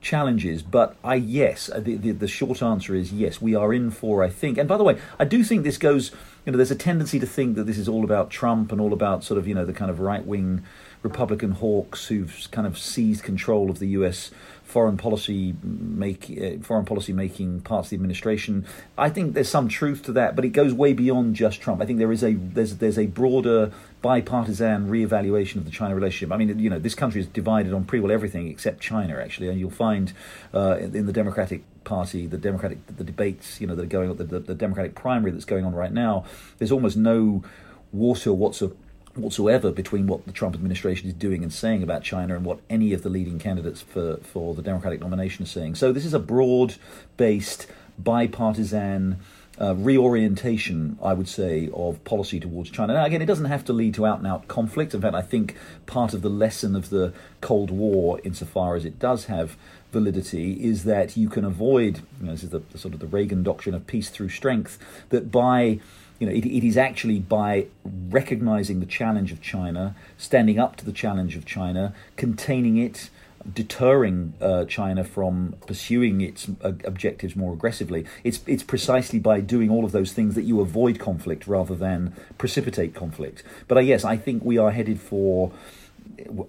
challenges. 0.02 0.62
But 0.62 0.96
I 1.02 1.14
yes, 1.14 1.70
uh, 1.70 1.80
the, 1.80 1.96
the, 1.96 2.10
the 2.10 2.28
short 2.28 2.62
answer 2.62 2.94
is 2.94 3.10
yes. 3.10 3.40
We 3.40 3.54
are 3.54 3.72
in 3.72 3.90
for 3.90 4.22
I 4.22 4.28
think. 4.28 4.58
And 4.58 4.68
by 4.68 4.76
the 4.76 4.84
way, 4.84 4.98
I 5.18 5.24
do 5.24 5.42
think 5.42 5.64
this 5.64 5.78
goes. 5.78 6.10
You 6.44 6.52
know, 6.52 6.58
there's 6.58 6.70
a 6.70 6.76
tendency 6.76 7.18
to 7.20 7.26
think 7.26 7.56
that 7.56 7.64
this 7.64 7.78
is 7.78 7.88
all 7.88 8.04
about 8.04 8.28
Trump 8.28 8.70
and 8.70 8.82
all 8.82 8.92
about 8.92 9.24
sort 9.24 9.38
of 9.38 9.48
you 9.48 9.54
know 9.54 9.64
the 9.64 9.72
kind 9.72 9.90
of 9.90 9.98
right 9.98 10.26
wing 10.26 10.62
Republican 11.02 11.52
hawks 11.52 12.06
who've 12.08 12.48
kind 12.50 12.66
of 12.66 12.78
seized 12.78 13.22
control 13.22 13.70
of 13.70 13.78
the 13.78 13.88
U.S. 13.88 14.30
foreign 14.64 14.96
policy 14.96 15.54
make 15.62 16.30
uh, 16.30 16.62
foreign 16.62 16.84
policy 16.84 17.12
making 17.12 17.60
parts 17.60 17.86
of 17.86 17.90
the 17.90 17.96
administration. 17.96 18.66
I 18.98 19.10
think 19.10 19.34
there's 19.34 19.48
some 19.48 19.68
truth 19.68 20.02
to 20.04 20.12
that, 20.12 20.36
but 20.36 20.44
it 20.44 20.50
goes 20.50 20.72
way 20.72 20.92
beyond 20.92 21.36
just 21.36 21.60
Trump. 21.60 21.80
I 21.80 21.86
think 21.86 21.98
there 21.98 22.12
is 22.12 22.24
a 22.24 22.34
there's 22.34 22.76
there's 22.76 22.98
a 22.98 23.06
broader 23.06 23.72
bipartisan 24.02 24.88
reevaluation 24.88 25.56
of 25.56 25.64
the 25.64 25.70
China 25.70 25.94
relationship. 25.94 26.32
I 26.32 26.36
mean, 26.36 26.58
you 26.58 26.70
know, 26.70 26.78
this 26.78 26.94
country 26.94 27.20
is 27.20 27.26
divided 27.26 27.72
on 27.72 27.84
pretty 27.84 28.02
well 28.02 28.12
everything 28.12 28.48
except 28.48 28.80
China, 28.80 29.18
actually, 29.18 29.48
and 29.48 29.58
you'll 29.58 29.70
find 29.70 30.12
uh, 30.54 30.76
in 30.78 31.06
the 31.06 31.12
Democratic 31.12 31.62
Party, 31.84 32.26
the 32.26 32.38
Democratic 32.38 32.84
the 32.86 33.04
debates, 33.04 33.60
you 33.60 33.66
know, 33.66 33.74
that 33.74 33.82
are 33.82 33.86
going 33.86 34.10
on, 34.10 34.16
the, 34.16 34.24
the, 34.24 34.40
the 34.40 34.54
Democratic 34.54 34.94
primary 34.94 35.30
that's 35.30 35.44
going 35.44 35.64
on 35.64 35.74
right 35.74 35.92
now. 35.92 36.24
There's 36.58 36.72
almost 36.72 36.96
no 36.96 37.44
water 37.92 38.32
whatsoever 38.32 38.74
whatsoever 39.16 39.70
between 39.70 40.06
what 40.06 40.26
the 40.26 40.32
Trump 40.32 40.54
administration 40.54 41.08
is 41.08 41.14
doing 41.14 41.42
and 41.42 41.52
saying 41.52 41.82
about 41.82 42.02
China 42.02 42.36
and 42.36 42.44
what 42.44 42.60
any 42.68 42.92
of 42.92 43.02
the 43.02 43.08
leading 43.08 43.38
candidates 43.38 43.82
for, 43.82 44.18
for 44.18 44.54
the 44.54 44.62
Democratic 44.62 45.00
nomination 45.00 45.44
are 45.44 45.48
saying. 45.48 45.74
So 45.74 45.92
this 45.92 46.04
is 46.04 46.14
a 46.14 46.18
broad 46.18 46.74
based, 47.16 47.66
bipartisan 47.98 49.18
uh, 49.60 49.74
reorientation, 49.74 50.98
I 51.02 51.14
would 51.14 51.28
say, 51.28 51.70
of 51.72 52.02
policy 52.04 52.38
towards 52.40 52.70
China. 52.70 52.94
Now, 52.94 53.04
again, 53.04 53.22
it 53.22 53.26
doesn't 53.26 53.46
have 53.46 53.64
to 53.66 53.72
lead 53.72 53.94
to 53.94 54.06
out 54.06 54.18
and 54.18 54.26
out 54.26 54.48
conflict. 54.48 54.94
In 54.94 55.00
fact, 55.00 55.14
I 55.14 55.22
think 55.22 55.56
part 55.86 56.12
of 56.12 56.22
the 56.22 56.28
lesson 56.28 56.76
of 56.76 56.90
the 56.90 57.12
Cold 57.40 57.70
War, 57.70 58.20
insofar 58.22 58.76
as 58.76 58.84
it 58.84 58.98
does 58.98 59.26
have 59.26 59.56
validity, 59.92 60.52
is 60.62 60.84
that 60.84 61.16
you 61.16 61.28
can 61.30 61.44
avoid, 61.44 62.02
you 62.20 62.26
know, 62.26 62.32
this 62.32 62.44
is 62.44 62.50
the, 62.50 62.58
the 62.58 62.78
sort 62.78 62.92
of 62.92 63.00
the 63.00 63.06
Reagan 63.06 63.42
doctrine 63.42 63.74
of 63.74 63.86
peace 63.86 64.10
through 64.10 64.28
strength, 64.28 64.78
that 65.08 65.32
by 65.32 65.80
you 66.18 66.26
know, 66.26 66.32
it, 66.32 66.44
it 66.44 66.66
is 66.66 66.76
actually 66.76 67.18
by 67.18 67.66
recognizing 67.84 68.80
the 68.80 68.86
challenge 68.86 69.32
of 69.32 69.40
China, 69.40 69.94
standing 70.16 70.58
up 70.58 70.76
to 70.76 70.84
the 70.84 70.92
challenge 70.92 71.36
of 71.36 71.44
China, 71.44 71.94
containing 72.16 72.78
it, 72.78 73.10
deterring 73.52 74.34
uh, 74.40 74.64
China 74.64 75.04
from 75.04 75.54
pursuing 75.66 76.20
its 76.20 76.48
uh, 76.62 76.72
objectives 76.84 77.36
more 77.36 77.52
aggressively. 77.52 78.04
It's 78.24 78.40
it's 78.46 78.62
precisely 78.62 79.18
by 79.18 79.40
doing 79.40 79.70
all 79.70 79.84
of 79.84 79.92
those 79.92 80.12
things 80.12 80.34
that 80.34 80.42
you 80.42 80.60
avoid 80.60 80.98
conflict 80.98 81.46
rather 81.46 81.74
than 81.74 82.14
precipitate 82.38 82.94
conflict. 82.94 83.42
But 83.68 83.78
uh, 83.78 83.80
yes, 83.80 84.04
I 84.04 84.16
think 84.16 84.44
we 84.44 84.58
are 84.58 84.70
headed 84.70 85.00
for 85.00 85.52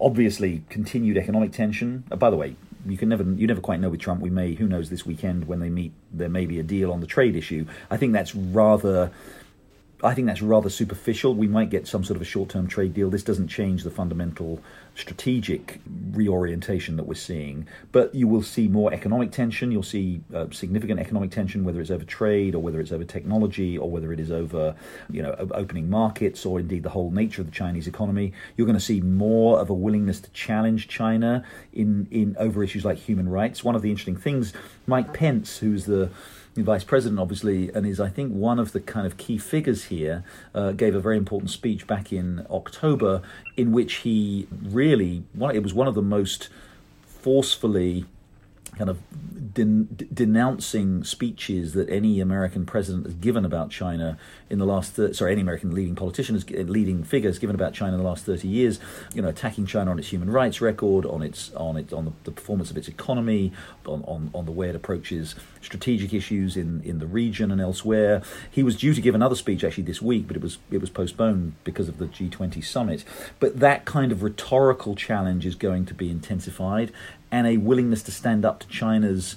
obviously 0.00 0.62
continued 0.70 1.16
economic 1.16 1.52
tension. 1.52 2.04
Uh, 2.10 2.16
by 2.16 2.30
the 2.30 2.36
way, 2.36 2.56
you 2.86 2.96
can 2.96 3.08
never 3.08 3.22
you 3.22 3.46
never 3.46 3.60
quite 3.60 3.80
know 3.80 3.90
with 3.90 4.00
Trump. 4.00 4.20
We 4.20 4.30
may 4.30 4.54
who 4.54 4.66
knows 4.66 4.90
this 4.90 5.04
weekend 5.04 5.46
when 5.46 5.60
they 5.60 5.68
meet 5.70 5.92
there 6.12 6.28
may 6.28 6.46
be 6.46 6.58
a 6.58 6.62
deal 6.62 6.92
on 6.92 7.00
the 7.00 7.06
trade 7.06 7.36
issue. 7.36 7.66
I 7.90 7.96
think 7.96 8.12
that's 8.12 8.34
rather 8.34 9.10
I 10.02 10.14
think 10.14 10.28
that's 10.28 10.42
rather 10.42 10.70
superficial. 10.70 11.34
We 11.34 11.48
might 11.48 11.70
get 11.70 11.88
some 11.88 12.04
sort 12.04 12.16
of 12.16 12.22
a 12.22 12.24
short 12.24 12.50
term 12.50 12.68
trade 12.68 12.94
deal. 12.94 13.10
This 13.10 13.24
doesn't 13.24 13.48
change 13.48 13.82
the 13.82 13.90
fundamental 13.90 14.60
strategic 14.98 15.80
reorientation 16.12 16.96
that 16.96 17.04
we're 17.04 17.14
seeing. 17.14 17.66
But 17.92 18.14
you 18.14 18.26
will 18.26 18.42
see 18.42 18.66
more 18.66 18.92
economic 18.92 19.30
tension. 19.30 19.70
You'll 19.70 19.82
see 19.82 20.20
uh, 20.34 20.46
significant 20.50 20.98
economic 20.98 21.30
tension, 21.30 21.64
whether 21.64 21.80
it's 21.80 21.90
over 21.90 22.04
trade 22.04 22.54
or 22.54 22.58
whether 22.60 22.80
it's 22.80 22.90
over 22.90 23.04
technology 23.04 23.78
or 23.78 23.88
whether 23.90 24.12
it 24.12 24.18
is 24.18 24.30
over, 24.30 24.74
you 25.10 25.22
know, 25.22 25.34
opening 25.52 25.88
markets 25.88 26.44
or 26.44 26.58
indeed 26.58 26.82
the 26.82 26.90
whole 26.90 27.10
nature 27.10 27.42
of 27.42 27.46
the 27.46 27.52
Chinese 27.52 27.86
economy. 27.86 28.32
You're 28.56 28.66
going 28.66 28.78
to 28.78 28.84
see 28.84 29.00
more 29.00 29.60
of 29.60 29.70
a 29.70 29.74
willingness 29.74 30.20
to 30.20 30.30
challenge 30.30 30.88
China 30.88 31.44
in, 31.72 32.08
in 32.10 32.36
over 32.38 32.64
issues 32.64 32.84
like 32.84 32.98
human 32.98 33.28
rights. 33.28 33.62
One 33.62 33.76
of 33.76 33.82
the 33.82 33.90
interesting 33.90 34.16
things, 34.16 34.52
Mike 34.86 35.14
Pence, 35.14 35.58
who's 35.58 35.84
the 35.86 36.10
vice 36.62 36.84
president, 36.84 37.20
obviously, 37.20 37.70
and 37.70 37.86
is, 37.86 38.00
I 38.00 38.08
think, 38.08 38.32
one 38.32 38.58
of 38.58 38.72
the 38.72 38.80
kind 38.80 39.06
of 39.06 39.16
key 39.16 39.38
figures 39.38 39.84
here, 39.84 40.24
uh, 40.54 40.72
gave 40.72 40.94
a 40.94 41.00
very 41.00 41.16
important 41.16 41.50
speech 41.50 41.86
back 41.86 42.12
in 42.12 42.46
October 42.50 43.22
in 43.58 43.72
which 43.72 43.94
he 43.96 44.46
really, 44.62 45.24
it 45.52 45.62
was 45.62 45.74
one 45.74 45.88
of 45.88 45.96
the 45.96 46.02
most 46.02 46.48
forcefully 47.02 48.04
kind 48.76 48.90
of 48.90 48.98
den- 49.54 50.08
denouncing 50.12 51.04
speeches 51.04 51.74
that 51.74 51.88
any 51.88 52.20
American 52.20 52.64
president 52.64 53.06
has 53.06 53.14
given 53.14 53.44
about 53.44 53.70
China 53.70 54.18
in 54.50 54.58
the 54.58 54.66
last 54.66 54.96
sorry 55.14 55.32
any 55.32 55.40
American 55.40 55.74
leading 55.74 55.94
politician 55.94 56.34
has 56.34 56.44
uh, 56.44 56.62
leading 56.70 57.02
figures 57.02 57.38
given 57.38 57.54
about 57.54 57.74
China 57.74 57.92
in 57.92 57.98
the 57.98 58.08
last 58.08 58.24
30 58.24 58.48
years 58.48 58.78
you 59.14 59.22
know 59.22 59.28
attacking 59.28 59.66
China 59.66 59.90
on 59.90 59.98
its 59.98 60.08
human 60.08 60.30
rights 60.30 60.60
record 60.60 61.04
on 61.06 61.22
its 61.22 61.52
on 61.54 61.76
its 61.76 61.92
on 61.92 62.04
the, 62.06 62.12
the 62.24 62.30
performance 62.30 62.70
of 62.70 62.76
its 62.76 62.88
economy 62.88 63.52
on, 63.86 64.02
on 64.04 64.30
on 64.34 64.46
the 64.46 64.52
way 64.52 64.68
it 64.68 64.76
approaches 64.76 65.34
strategic 65.60 66.12
issues 66.12 66.56
in 66.56 66.80
in 66.82 66.98
the 66.98 67.06
region 67.06 67.50
and 67.50 67.60
elsewhere. 67.60 68.22
He 68.50 68.62
was 68.62 68.76
due 68.76 68.94
to 68.94 69.00
give 69.00 69.14
another 69.14 69.36
speech 69.36 69.64
actually 69.64 69.84
this 69.84 70.02
week 70.02 70.26
but 70.26 70.36
it 70.36 70.42
was 70.42 70.58
it 70.70 70.80
was 70.80 70.90
postponed 70.90 71.54
because 71.64 71.88
of 71.88 71.98
the 71.98 72.06
G20 72.06 72.64
summit. 72.64 73.04
But 73.40 73.60
that 73.60 73.84
kind 73.84 74.12
of 74.12 74.22
rhetorical 74.22 74.94
challenge 74.94 75.46
is 75.46 75.54
going 75.54 75.86
to 75.86 75.94
be 75.94 76.10
intensified 76.10 76.92
and 77.30 77.46
a 77.46 77.56
willingness 77.56 78.02
to 78.04 78.12
stand 78.12 78.44
up 78.44 78.60
to 78.60 78.68
China's 78.68 79.36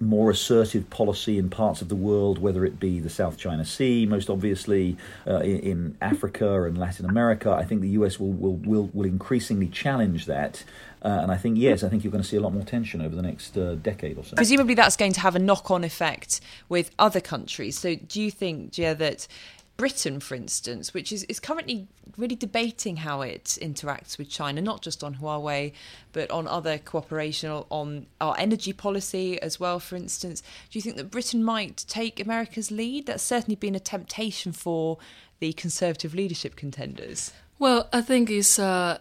more 0.00 0.30
assertive 0.30 0.88
policy 0.90 1.38
in 1.38 1.48
parts 1.48 1.80
of 1.82 1.88
the 1.88 1.96
world, 1.96 2.38
whether 2.38 2.64
it 2.64 2.80
be 2.80 2.98
the 2.98 3.10
South 3.10 3.36
China 3.36 3.64
Sea, 3.64 4.06
most 4.06 4.28
obviously 4.30 4.96
uh, 5.26 5.38
in, 5.38 5.58
in, 5.60 5.96
Africa 6.00 6.64
and 6.64 6.76
Latin 6.76 7.06
America. 7.06 7.52
I 7.52 7.64
think 7.64 7.82
the 7.82 7.90
US 7.90 8.18
will 8.18 8.32
will 8.32 8.56
will, 8.56 8.90
will 8.92 9.06
increasingly 9.06 9.68
challenge 9.68 10.26
that. 10.26 10.64
Uh, 11.04 11.18
and 11.22 11.32
I 11.32 11.36
think, 11.36 11.58
yes, 11.58 11.82
I 11.82 11.88
think 11.88 12.04
you're 12.04 12.12
going 12.12 12.22
to 12.22 12.28
see 12.28 12.36
a 12.36 12.40
lot 12.40 12.52
more 12.52 12.62
tension 12.62 13.00
over 13.00 13.16
the 13.16 13.22
next 13.22 13.58
uh, 13.58 13.74
decade 13.74 14.16
or 14.16 14.24
so. 14.24 14.36
Presumably, 14.36 14.74
that's 14.74 14.96
going 14.96 15.12
to 15.14 15.20
have 15.20 15.34
a 15.34 15.40
knock 15.40 15.68
on 15.68 15.82
effect 15.82 16.40
with 16.68 16.92
other 16.96 17.20
countries. 17.20 17.76
So, 17.76 17.96
do 17.96 18.22
you 18.22 18.30
think, 18.30 18.70
Jie, 18.70 18.94
that 18.94 19.26
Britain, 19.76 20.20
for 20.20 20.34
instance, 20.34 20.94
which 20.94 21.10
is, 21.12 21.24
is 21.24 21.40
currently 21.40 21.88
really 22.16 22.36
debating 22.36 22.98
how 22.98 23.22
it 23.22 23.58
interacts 23.60 24.18
with 24.18 24.28
China, 24.28 24.60
not 24.60 24.82
just 24.82 25.02
on 25.02 25.16
Huawei, 25.16 25.72
but 26.12 26.30
on 26.30 26.46
other 26.46 26.78
cooperation, 26.78 27.50
on 27.50 28.06
our 28.20 28.36
energy 28.38 28.72
policy 28.72 29.40
as 29.40 29.58
well, 29.58 29.80
for 29.80 29.96
instance. 29.96 30.42
Do 30.70 30.78
you 30.78 30.82
think 30.82 30.96
that 30.96 31.10
Britain 31.10 31.42
might 31.42 31.84
take 31.88 32.20
America's 32.20 32.70
lead? 32.70 33.06
That's 33.06 33.22
certainly 33.22 33.56
been 33.56 33.74
a 33.74 33.80
temptation 33.80 34.52
for 34.52 34.98
the 35.40 35.52
Conservative 35.54 36.14
leadership 36.14 36.54
contenders. 36.54 37.32
Well, 37.58 37.88
I 37.92 38.02
think 38.02 38.30
it's, 38.30 38.58
uh, 38.58 38.98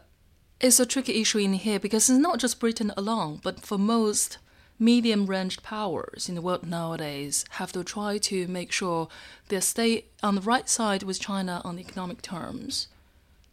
it's 0.59 0.79
a 0.79 0.85
tricky 0.85 1.21
issue 1.21 1.39
in 1.39 1.53
here 1.53 1.79
because 1.79 2.09
it's 2.09 2.19
not 2.19 2.39
just 2.39 2.59
Britain 2.59 2.91
alone, 2.95 3.39
but 3.43 3.59
for 3.59 3.77
most 3.77 4.37
medium 4.81 5.27
ranged 5.27 5.61
powers 5.61 6.27
in 6.27 6.33
the 6.33 6.41
world 6.41 6.65
nowadays 6.65 7.45
have 7.51 7.71
to 7.71 7.83
try 7.83 8.17
to 8.17 8.47
make 8.47 8.71
sure 8.71 9.07
they 9.47 9.59
stay 9.59 10.05
on 10.23 10.33
the 10.33 10.41
right 10.41 10.67
side 10.67 11.03
with 11.03 11.19
China 11.19 11.61
on 11.63 11.77
economic 11.77 12.19
terms. 12.23 12.87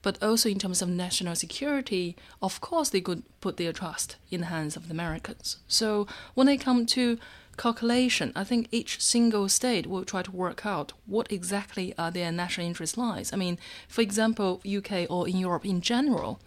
But 0.01 0.21
also 0.23 0.49
in 0.49 0.59
terms 0.59 0.81
of 0.81 0.89
national 0.89 1.37
security, 1.37 2.17
of 2.41 2.63
course 2.63 2.89
they 2.89 3.03
could 3.03 3.25
put 3.43 3.59
their 3.59 3.75
trust 3.75 4.17
in 4.31 4.41
the 4.41 4.47
hands 4.47 4.75
of 4.75 4.89
the 4.89 4.95
Americans. 4.95 5.59
So 5.69 6.07
when 6.33 6.47
they 6.47 6.57
come 6.57 6.87
to 6.87 7.19
calculation, 7.59 8.33
I 8.35 8.45
think 8.45 8.69
each 8.71 9.03
single 9.03 9.51
state 9.51 9.87
will 9.87 10.05
try 10.05 10.23
to 10.23 10.31
work 10.33 10.65
out 10.65 10.95
what 11.05 11.31
exactly 11.31 11.93
are 11.99 12.11
their 12.11 12.33
national 12.33 12.67
interest 12.67 12.97
lies. 12.97 13.35
I 13.35 13.37
mean, 13.37 13.59
for 13.87 14.01
example, 14.01 14.63
UK 14.67 15.11
or 15.11 15.29
in 15.29 15.37
Europe 15.37 15.67
in 15.67 15.83
general, 15.83 16.41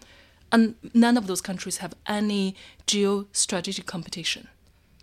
and 0.52 0.74
none 0.92 1.18
of 1.18 1.28
those 1.28 1.42
countries 1.42 1.78
have 1.78 1.94
any 2.08 2.56
geostrategic 2.88 3.86
competition 3.86 4.48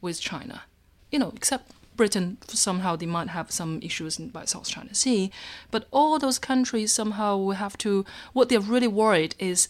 with 0.00 0.20
China. 0.20 0.62
You 1.10 1.18
know, 1.18 1.32
except 1.34 1.72
Britain, 1.96 2.38
somehow 2.46 2.96
they 2.96 3.06
might 3.06 3.28
have 3.28 3.50
some 3.50 3.80
issues 3.82 4.18
in, 4.18 4.28
by 4.28 4.44
South 4.44 4.68
China 4.68 4.94
Sea, 4.94 5.30
but 5.70 5.86
all 5.90 6.18
those 6.18 6.38
countries 6.38 6.92
somehow 6.92 7.36
will 7.36 7.52
have 7.52 7.76
to. 7.78 8.04
What 8.32 8.48
they're 8.48 8.60
really 8.60 8.88
worried 8.88 9.34
is 9.38 9.68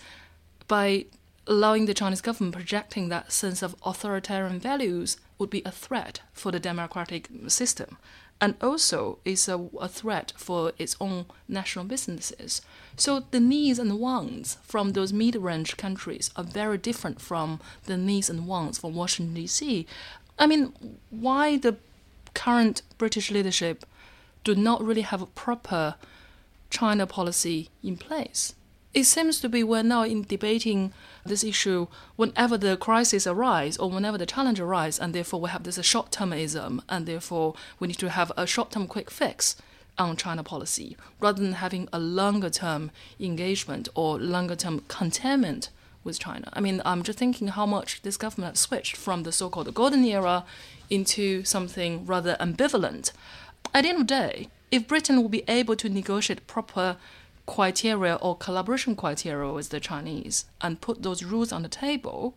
by 0.69 1.07
allowing 1.47 1.87
the 1.87 1.95
Chinese 1.95 2.21
government 2.21 2.55
projecting 2.55 3.09
that 3.09 3.33
sense 3.33 3.63
of 3.63 3.75
authoritarian 3.85 4.61
values 4.61 5.17
would 5.39 5.49
be 5.49 5.63
a 5.65 5.71
threat 5.71 6.21
for 6.33 6.53
the 6.53 6.61
democratic 6.61 7.29
system 7.49 7.97
and 8.41 8.55
also 8.63 9.19
is 9.25 9.49
a, 9.49 9.69
a 9.81 9.89
threat 9.89 10.33
for 10.37 10.73
its 10.79 10.97
own 11.01 11.27
national 11.49 11.85
businesses. 11.85 12.63
So 12.97 13.25
the 13.31 13.41
needs 13.41 13.79
and 13.79 13.99
wants 13.99 14.59
from 14.63 14.93
those 14.93 15.13
mid-range 15.13 15.77
countries 15.77 16.31
are 16.37 16.45
very 16.45 16.79
different 16.79 17.21
from 17.21 17.61
the 17.87 17.97
needs 17.97 18.31
and 18.31 18.47
wants 18.47 18.79
from 18.79 18.95
Washington 18.95 19.35
D.C. 19.35 19.87
I 20.39 20.47
mean, 20.47 20.73
why 21.11 21.57
the 21.57 21.77
current 22.35 22.83
British 22.97 23.31
leadership 23.31 23.85
do 24.45 24.55
not 24.55 24.83
really 24.83 25.03
have 25.03 25.21
a 25.21 25.27
proper 25.27 25.97
China 26.71 27.07
policy 27.07 27.71
in 27.83 27.97
place? 27.97 28.55
It 28.95 29.05
seems 29.05 29.41
to 29.41 29.49
be 29.49 29.63
we're 29.63 29.83
now 29.83 30.05
in 30.05 30.23
debating 30.23 30.93
this 31.25 31.45
issue 31.45 31.89
whenever 32.17 32.57
the 32.57 32.77
crisis 32.77 33.27
arises 33.27 33.77
or 33.79 33.91
whenever 33.91 34.17
the 34.17 34.27
challenge 34.27 34.61
arises, 34.61 34.99
and 34.99 35.15
therefore 35.15 35.41
we 35.41 35.51
have 35.51 35.65
this 35.65 35.83
short 35.85 36.11
termism, 36.11 36.81
and 36.89 37.07
therefore 37.07 37.55
we 37.79 37.89
need 37.89 37.99
to 37.99 38.11
have 38.11 38.33
a 38.37 38.47
short 38.47 38.71
term 38.71 38.87
quick 38.87 39.11
fix 39.11 39.57
on 39.99 40.17
China 40.17 40.45
policy 40.45 40.97
rather 41.21 41.43
than 41.43 41.55
having 41.55 41.89
a 41.93 41.99
longer 41.99 42.49
term 42.49 42.91
engagement 43.19 43.89
or 43.95 44.19
longer 44.19 44.55
term 44.55 44.81
containment 44.89 45.71
with 46.09 46.19
China. 46.19 46.49
I 46.53 46.61
mean, 46.61 46.83
I'm 46.85 47.05
just 47.05 47.19
thinking 47.19 47.49
how 47.49 47.67
much 47.67 48.03
this 48.03 48.17
government 48.17 48.55
has 48.55 48.61
switched 48.61 48.97
from 48.97 49.23
the 49.23 49.31
so 49.31 49.49
called 49.49 49.73
golden 49.75 50.03
era 50.05 50.45
into 50.91 51.45
something 51.45 52.05
rather 52.05 52.37
ambivalent. 52.41 53.13
At 53.73 53.83
the 53.83 53.91
end 53.91 54.01
of 54.01 54.07
the 54.09 54.15
day, 54.15 54.49
if 54.73 54.89
Britain 54.89 55.23
will 55.23 55.29
be 55.29 55.45
able 55.47 55.77
to 55.77 55.89
negotiate 55.89 56.47
proper 56.49 56.97
criteria 57.47 58.17
or 58.17 58.37
collaboration 58.37 58.97
criteria 58.97 59.53
with 59.53 59.69
the 59.69 59.81
Chinese 59.81 60.47
and 60.61 60.81
put 60.81 61.03
those 61.03 61.23
rules 61.23 61.53
on 61.53 61.63
the 61.63 61.69
table, 61.69 62.35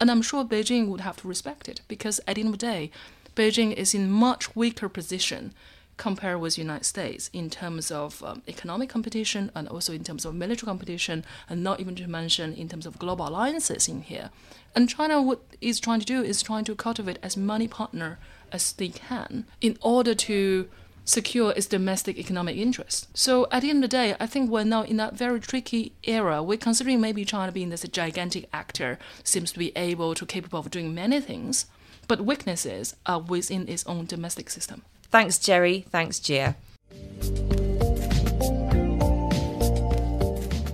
and 0.00 0.10
I'm 0.10 0.22
sure 0.22 0.44
Beijing 0.44 0.88
would 0.88 1.00
have 1.00 1.16
to 1.18 1.28
respect 1.28 1.68
it 1.68 1.80
because 1.88 2.20
at 2.26 2.34
the 2.34 2.42
end 2.42 2.52
of 2.52 2.58
the 2.58 2.66
day, 2.66 2.90
Beijing 3.34 3.72
is 3.72 3.94
in 3.94 4.10
much 4.10 4.54
weaker 4.54 4.88
position 4.88 5.54
compared 5.96 6.40
with 6.40 6.58
United 6.58 6.84
States 6.84 7.30
in 7.32 7.50
terms 7.50 7.90
of 7.90 8.22
um, 8.22 8.42
economic 8.48 8.88
competition 8.88 9.50
and 9.54 9.68
also 9.68 9.92
in 9.92 10.04
terms 10.04 10.24
of 10.24 10.34
military 10.34 10.66
competition, 10.66 11.24
and 11.48 11.62
not 11.62 11.80
even 11.80 11.94
to 11.94 12.08
mention 12.08 12.54
in 12.54 12.68
terms 12.68 12.86
of 12.86 12.98
global 12.98 13.28
alliances 13.28 13.88
in 13.88 14.02
here. 14.02 14.30
And 14.74 14.88
China, 14.88 15.20
what 15.20 15.42
is 15.60 15.78
trying 15.78 16.00
to 16.00 16.06
do 16.06 16.22
is 16.22 16.42
trying 16.42 16.64
to 16.64 16.74
cultivate 16.74 17.18
as 17.22 17.36
many 17.36 17.68
partner 17.68 18.18
as 18.50 18.72
they 18.72 18.88
can 18.88 19.44
in 19.60 19.78
order 19.82 20.14
to 20.14 20.68
secure 21.04 21.52
its 21.56 21.66
domestic 21.66 22.16
economic 22.16 22.56
interests. 22.56 23.08
So 23.12 23.48
at 23.50 23.62
the 23.62 23.70
end 23.70 23.84
of 23.84 23.90
the 23.90 23.96
day, 23.96 24.14
I 24.20 24.26
think 24.26 24.50
we're 24.50 24.64
now 24.64 24.82
in 24.82 24.96
that 24.98 25.14
very 25.14 25.40
tricky 25.40 25.92
era. 26.04 26.42
We're 26.42 26.58
considering 26.58 27.00
maybe 27.00 27.24
China 27.24 27.50
being 27.50 27.70
this 27.70 27.82
gigantic 27.82 28.48
actor 28.52 28.98
seems 29.24 29.52
to 29.52 29.58
be 29.58 29.72
able 29.76 30.14
to 30.14 30.24
capable 30.24 30.60
of 30.60 30.70
doing 30.70 30.94
many 30.94 31.20
things, 31.20 31.66
but 32.06 32.24
weaknesses 32.24 32.94
are 33.04 33.20
within 33.20 33.68
its 33.68 33.84
own 33.86 34.06
domestic 34.06 34.48
system. 34.48 34.82
Thanks, 35.12 35.36
Jerry. 35.38 35.84
Thanks, 35.90 36.18
Jie. 36.18 36.54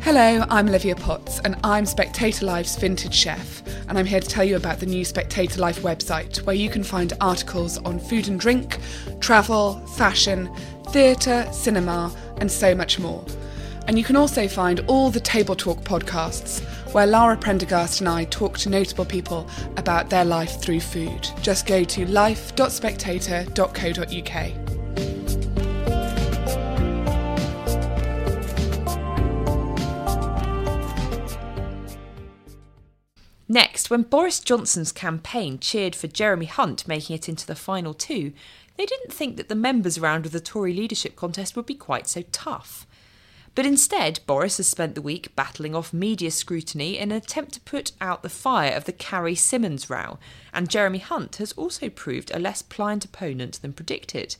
Hello, 0.01 0.45
I'm 0.49 0.69
Olivia 0.69 0.95
Potts, 0.95 1.41
and 1.41 1.57
I'm 1.65 1.85
Spectator 1.85 2.47
Life's 2.47 2.77
vintage 2.77 3.13
chef, 3.13 3.63
and 3.89 3.99
I'm 3.99 4.07
here 4.07 4.21
to 4.21 4.29
tell 4.29 4.45
you 4.45 4.55
about 4.55 4.79
the 4.79 4.87
new 4.87 5.05
Spectator 5.05 5.61
Life 5.61 5.83
website, 5.83 6.39
where 6.47 6.55
you 6.55 6.71
can 6.71 6.85
find 6.85 7.15
articles 7.21 7.79
on 7.79 7.99
food 7.99 8.29
and 8.29 8.39
drink, 8.39 8.79
travel, 9.19 9.85
fashion, 9.89 10.49
theatre, 10.91 11.45
cinema, 11.51 12.15
and 12.37 12.51
so 12.51 12.77
much 12.77 13.01
more. 13.01 13.25
And 13.89 13.99
you 13.99 14.05
can 14.05 14.15
also 14.15 14.47
find 14.47 14.79
all 14.87 15.11
the 15.11 15.19
Table 15.19 15.57
Talk 15.57 15.81
podcasts, 15.81 16.63
where 16.93 17.07
Lara 17.07 17.37
Prendergast 17.37 18.01
and 18.01 18.09
I 18.09 18.25
talk 18.25 18.59
to 18.59 18.71
notable 18.71 19.05
people 19.05 19.49
about 19.77 20.11
their 20.11 20.25
life 20.25 20.61
through 20.61 20.81
food. 20.81 21.29
Just 21.43 21.67
go 21.67 21.85
to 21.85 22.07
life.spectator.co.uk. 22.07 24.69
Next, 33.51 33.89
when 33.89 34.03
Boris 34.03 34.41
Johnson's 34.41 34.93
campaign 34.93 35.59
cheered 35.59 35.97
for 35.97 36.07
Jeremy 36.07 36.45
Hunt 36.45 36.87
making 36.87 37.17
it 37.17 37.31
into 37.31 37.47
the 37.47 37.55
final 37.55 37.95
two, 37.95 38.35
they 38.77 38.85
didn't 38.85 39.13
think 39.13 39.39
that 39.39 39.49
the 39.49 39.55
members' 39.55 39.99
round 39.99 40.27
of 40.27 40.33
the 40.33 40.41
Tory 40.41 40.75
leadership 40.75 41.17
contest 41.17 41.57
would 41.57 41.65
be 41.65 41.75
quite 41.75 42.07
so 42.07 42.23
tough. 42.31 42.87
But 43.55 43.67
instead, 43.67 44.21
Boris 44.27 44.59
has 44.59 44.69
spent 44.69 44.95
the 44.95 45.03
week 45.03 45.35
battling 45.35 45.75
off 45.75 45.93
media 45.93 46.31
scrutiny 46.31 46.97
in 46.99 47.11
an 47.11 47.17
attempt 47.17 47.55
to 47.55 47.61
put 47.61 47.93
out 48.01 48.23
the 48.23 48.29
fire 48.29 48.73
of 48.73 48.85
the 48.85 48.93
Carrie 48.93 49.35
Symonds 49.35 49.91
row, 49.91 50.19
and 50.53 50.71
Jeremy 50.71 50.99
Hunt 50.99 51.37
has 51.37 51.53
also 51.53 51.89
proved 51.89 52.31
a 52.31 52.39
less 52.39 52.63
pliant 52.63 53.05
opponent 53.05 53.61
than 53.61 53.73
predicted. 53.73 54.37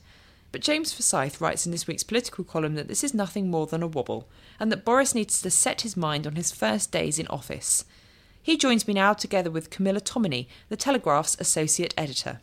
But 0.51 0.61
James 0.61 0.93
Forsyth 0.93 1.41
writes 1.41 1.65
in 1.65 1.71
this 1.71 1.85
week's 1.85 2.03
political 2.03 2.43
column 2.43 2.75
that 2.75 2.87
this 2.87 3.03
is 3.03 3.13
nothing 3.13 3.51
more 3.51 3.67
than 3.67 3.83
a 3.83 3.87
wobble, 3.87 4.27
and 4.59 4.71
that 4.71 4.85
Boris 4.85 5.13
needs 5.13 5.41
to 5.41 5.51
set 5.51 5.81
his 5.81 5.97
mind 5.97 6.25
on 6.25 6.35
his 6.35 6.51
first 6.51 6.91
days 6.91 7.19
in 7.19 7.27
office. 7.27 7.85
He 8.41 8.57
joins 8.57 8.87
me 8.87 8.93
now 8.93 9.13
together 9.13 9.51
with 9.51 9.69
Camilla 9.69 10.01
Tominey, 10.01 10.47
the 10.69 10.77
Telegraph's 10.77 11.35
associate 11.39 11.93
editor. 11.97 12.39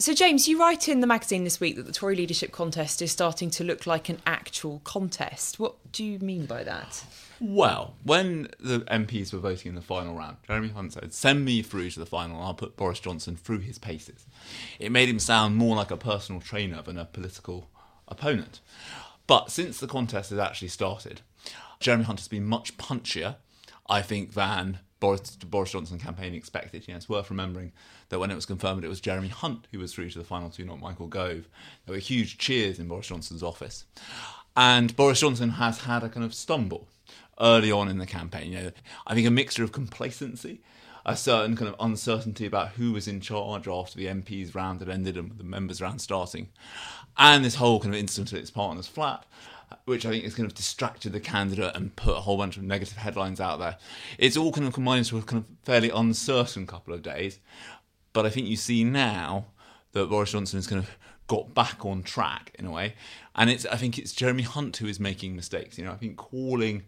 So, 0.00 0.14
James, 0.14 0.46
you 0.46 0.60
write 0.60 0.88
in 0.88 1.00
the 1.00 1.08
magazine 1.08 1.42
this 1.42 1.58
week 1.58 1.74
that 1.74 1.86
the 1.86 1.92
Tory 1.92 2.14
leadership 2.14 2.52
contest 2.52 3.02
is 3.02 3.10
starting 3.10 3.50
to 3.50 3.64
look 3.64 3.84
like 3.84 4.08
an 4.08 4.20
actual 4.24 4.80
contest. 4.84 5.58
What 5.58 5.74
do 5.90 6.04
you 6.04 6.20
mean 6.20 6.46
by 6.46 6.62
that? 6.62 7.04
Well, 7.40 7.94
when 8.04 8.48
the 8.60 8.80
MPs 8.82 9.32
were 9.32 9.40
voting 9.40 9.70
in 9.70 9.74
the 9.74 9.80
final 9.80 10.14
round, 10.14 10.36
Jeremy 10.46 10.68
Hunt 10.68 10.92
said, 10.92 11.12
Send 11.12 11.44
me 11.44 11.62
through 11.62 11.90
to 11.90 11.98
the 11.98 12.06
final, 12.06 12.36
and 12.36 12.44
I'll 12.44 12.54
put 12.54 12.76
Boris 12.76 13.00
Johnson 13.00 13.34
through 13.34 13.58
his 13.58 13.78
paces. 13.78 14.24
It 14.78 14.92
made 14.92 15.08
him 15.08 15.18
sound 15.18 15.56
more 15.56 15.74
like 15.74 15.90
a 15.90 15.96
personal 15.96 16.40
trainer 16.40 16.80
than 16.80 16.96
a 16.96 17.04
political 17.04 17.68
opponent. 18.06 18.60
But 19.26 19.50
since 19.50 19.80
the 19.80 19.88
contest 19.88 20.30
has 20.30 20.38
actually 20.38 20.68
started, 20.68 21.22
Jeremy 21.80 22.04
Hunt 22.04 22.20
has 22.20 22.28
been 22.28 22.44
much 22.44 22.76
punchier 22.76 23.34
I 23.88 24.02
think, 24.02 24.34
than 24.34 24.80
Boris, 25.00 25.36
Boris 25.36 25.72
Johnson 25.72 25.98
campaign 25.98 26.34
expected. 26.34 26.86
You 26.86 26.94
know, 26.94 26.98
it's 26.98 27.08
worth 27.08 27.30
remembering 27.30 27.72
that 28.08 28.18
when 28.18 28.30
it 28.30 28.34
was 28.34 28.46
confirmed 28.46 28.84
it 28.84 28.88
was 28.88 29.00
Jeremy 29.00 29.28
Hunt 29.28 29.66
who 29.72 29.78
was 29.78 29.92
through 29.92 30.10
to 30.10 30.18
the 30.18 30.24
final 30.24 30.50
two, 30.50 30.64
not 30.64 30.80
Michael 30.80 31.06
Gove, 31.06 31.48
there 31.86 31.94
were 31.94 31.98
huge 31.98 32.38
cheers 32.38 32.78
in 32.78 32.88
Boris 32.88 33.08
Johnson's 33.08 33.42
office. 33.42 33.84
And 34.56 34.96
Boris 34.96 35.20
Johnson 35.20 35.50
has 35.50 35.82
had 35.82 36.02
a 36.02 36.08
kind 36.08 36.24
of 36.24 36.34
stumble 36.34 36.88
early 37.40 37.70
on 37.70 37.88
in 37.88 37.98
the 37.98 38.06
campaign. 38.06 38.52
You 38.52 38.58
know, 38.58 38.70
I 39.06 39.14
think 39.14 39.26
a 39.26 39.30
mixture 39.30 39.62
of 39.62 39.70
complacency, 39.70 40.60
a 41.06 41.16
certain 41.16 41.56
kind 41.56 41.68
of 41.68 41.76
uncertainty 41.78 42.44
about 42.44 42.70
who 42.70 42.92
was 42.92 43.06
in 43.06 43.20
charge 43.20 43.68
after 43.68 43.96
the 43.96 44.06
MPs 44.06 44.54
round 44.54 44.80
had 44.80 44.88
ended 44.88 45.16
and 45.16 45.38
the 45.38 45.44
members 45.44 45.80
round 45.80 46.00
starting, 46.00 46.48
and 47.16 47.44
this 47.44 47.54
whole 47.54 47.80
kind 47.80 47.94
of 47.94 48.00
incident 48.00 48.32
at 48.32 48.40
its 48.40 48.50
partner's 48.50 48.88
flat 48.88 49.24
which 49.84 50.06
I 50.06 50.10
think 50.10 50.24
has 50.24 50.34
kind 50.34 50.46
of 50.46 50.54
distracted 50.54 51.12
the 51.12 51.20
candidate 51.20 51.74
and 51.74 51.94
put 51.96 52.16
a 52.16 52.20
whole 52.20 52.36
bunch 52.36 52.56
of 52.56 52.62
negative 52.62 52.96
headlines 52.96 53.40
out 53.40 53.58
there. 53.58 53.76
It's 54.18 54.36
all 54.36 54.52
kind 54.52 54.66
of 54.66 54.72
combined 54.72 55.06
to 55.06 55.18
a 55.18 55.22
kind 55.22 55.42
of 55.42 55.48
fairly 55.64 55.90
uncertain 55.90 56.66
couple 56.66 56.94
of 56.94 57.02
days. 57.02 57.38
But 58.12 58.26
I 58.26 58.30
think 58.30 58.46
you 58.46 58.56
see 58.56 58.84
now 58.84 59.46
that 59.92 60.08
Boris 60.08 60.32
Johnson 60.32 60.58
has 60.58 60.66
kind 60.66 60.82
of 60.82 60.90
got 61.26 61.54
back 61.54 61.84
on 61.84 62.02
track 62.02 62.54
in 62.58 62.66
a 62.66 62.70
way. 62.70 62.94
And 63.34 63.50
it's 63.50 63.66
I 63.66 63.76
think 63.76 63.98
it's 63.98 64.12
Jeremy 64.12 64.42
Hunt 64.42 64.76
who 64.78 64.86
is 64.86 64.98
making 64.98 65.36
mistakes. 65.36 65.78
You 65.78 65.84
know, 65.84 65.92
I 65.92 65.96
think 65.96 66.16
calling 66.16 66.84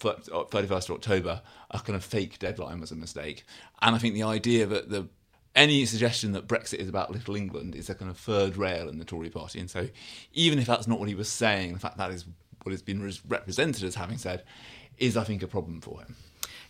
31st 0.00 0.32
uh, 0.32 0.66
of 0.66 0.90
October 0.90 1.42
a 1.70 1.78
kind 1.80 1.96
of 1.96 2.04
fake 2.04 2.38
deadline 2.38 2.80
was 2.80 2.90
a 2.90 2.96
mistake. 2.96 3.44
And 3.82 3.94
I 3.94 3.98
think 3.98 4.14
the 4.14 4.22
idea 4.22 4.66
that 4.66 4.90
the 4.90 5.08
any 5.54 5.86
suggestion 5.86 6.32
that 6.32 6.48
Brexit 6.48 6.78
is 6.78 6.88
about 6.88 7.10
Little 7.10 7.36
England 7.36 7.74
is 7.74 7.88
a 7.88 7.94
kind 7.94 8.10
of 8.10 8.16
third 8.16 8.56
rail 8.56 8.88
in 8.88 8.98
the 8.98 9.04
Tory 9.04 9.30
party. 9.30 9.60
And 9.60 9.70
so, 9.70 9.88
even 10.32 10.58
if 10.58 10.66
that's 10.66 10.86
not 10.86 10.98
what 10.98 11.08
he 11.08 11.14
was 11.14 11.28
saying, 11.28 11.74
the 11.74 11.78
fact 11.78 11.96
that 11.98 12.10
is 12.10 12.26
what 12.62 12.72
has 12.72 12.82
been 12.82 13.12
represented 13.28 13.84
as 13.84 13.94
having 13.94 14.18
said 14.18 14.42
is, 14.98 15.16
I 15.16 15.24
think, 15.24 15.42
a 15.42 15.46
problem 15.46 15.80
for 15.80 16.00
him. 16.00 16.16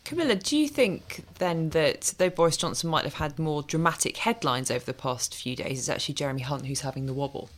Camilla, 0.05 0.35
do 0.35 0.57
you 0.57 0.69
think 0.69 1.25
then 1.39 1.71
that 1.71 2.15
though 2.19 2.29
Boris 2.29 2.59
Johnson 2.59 2.91
might 2.91 3.05
have 3.05 3.15
had 3.15 3.39
more 3.39 3.63
dramatic 3.63 4.19
headlines 4.19 4.71
over 4.71 4.85
the 4.85 4.93
past 4.93 5.35
few 5.35 5.57
days, 5.57 5.79
it's 5.79 5.89
actually 5.89 6.15
Jeremy 6.15 6.43
Hunt 6.43 6.67
who's 6.67 6.81
having 6.81 7.07
the 7.07 7.15
wobble? 7.15 7.49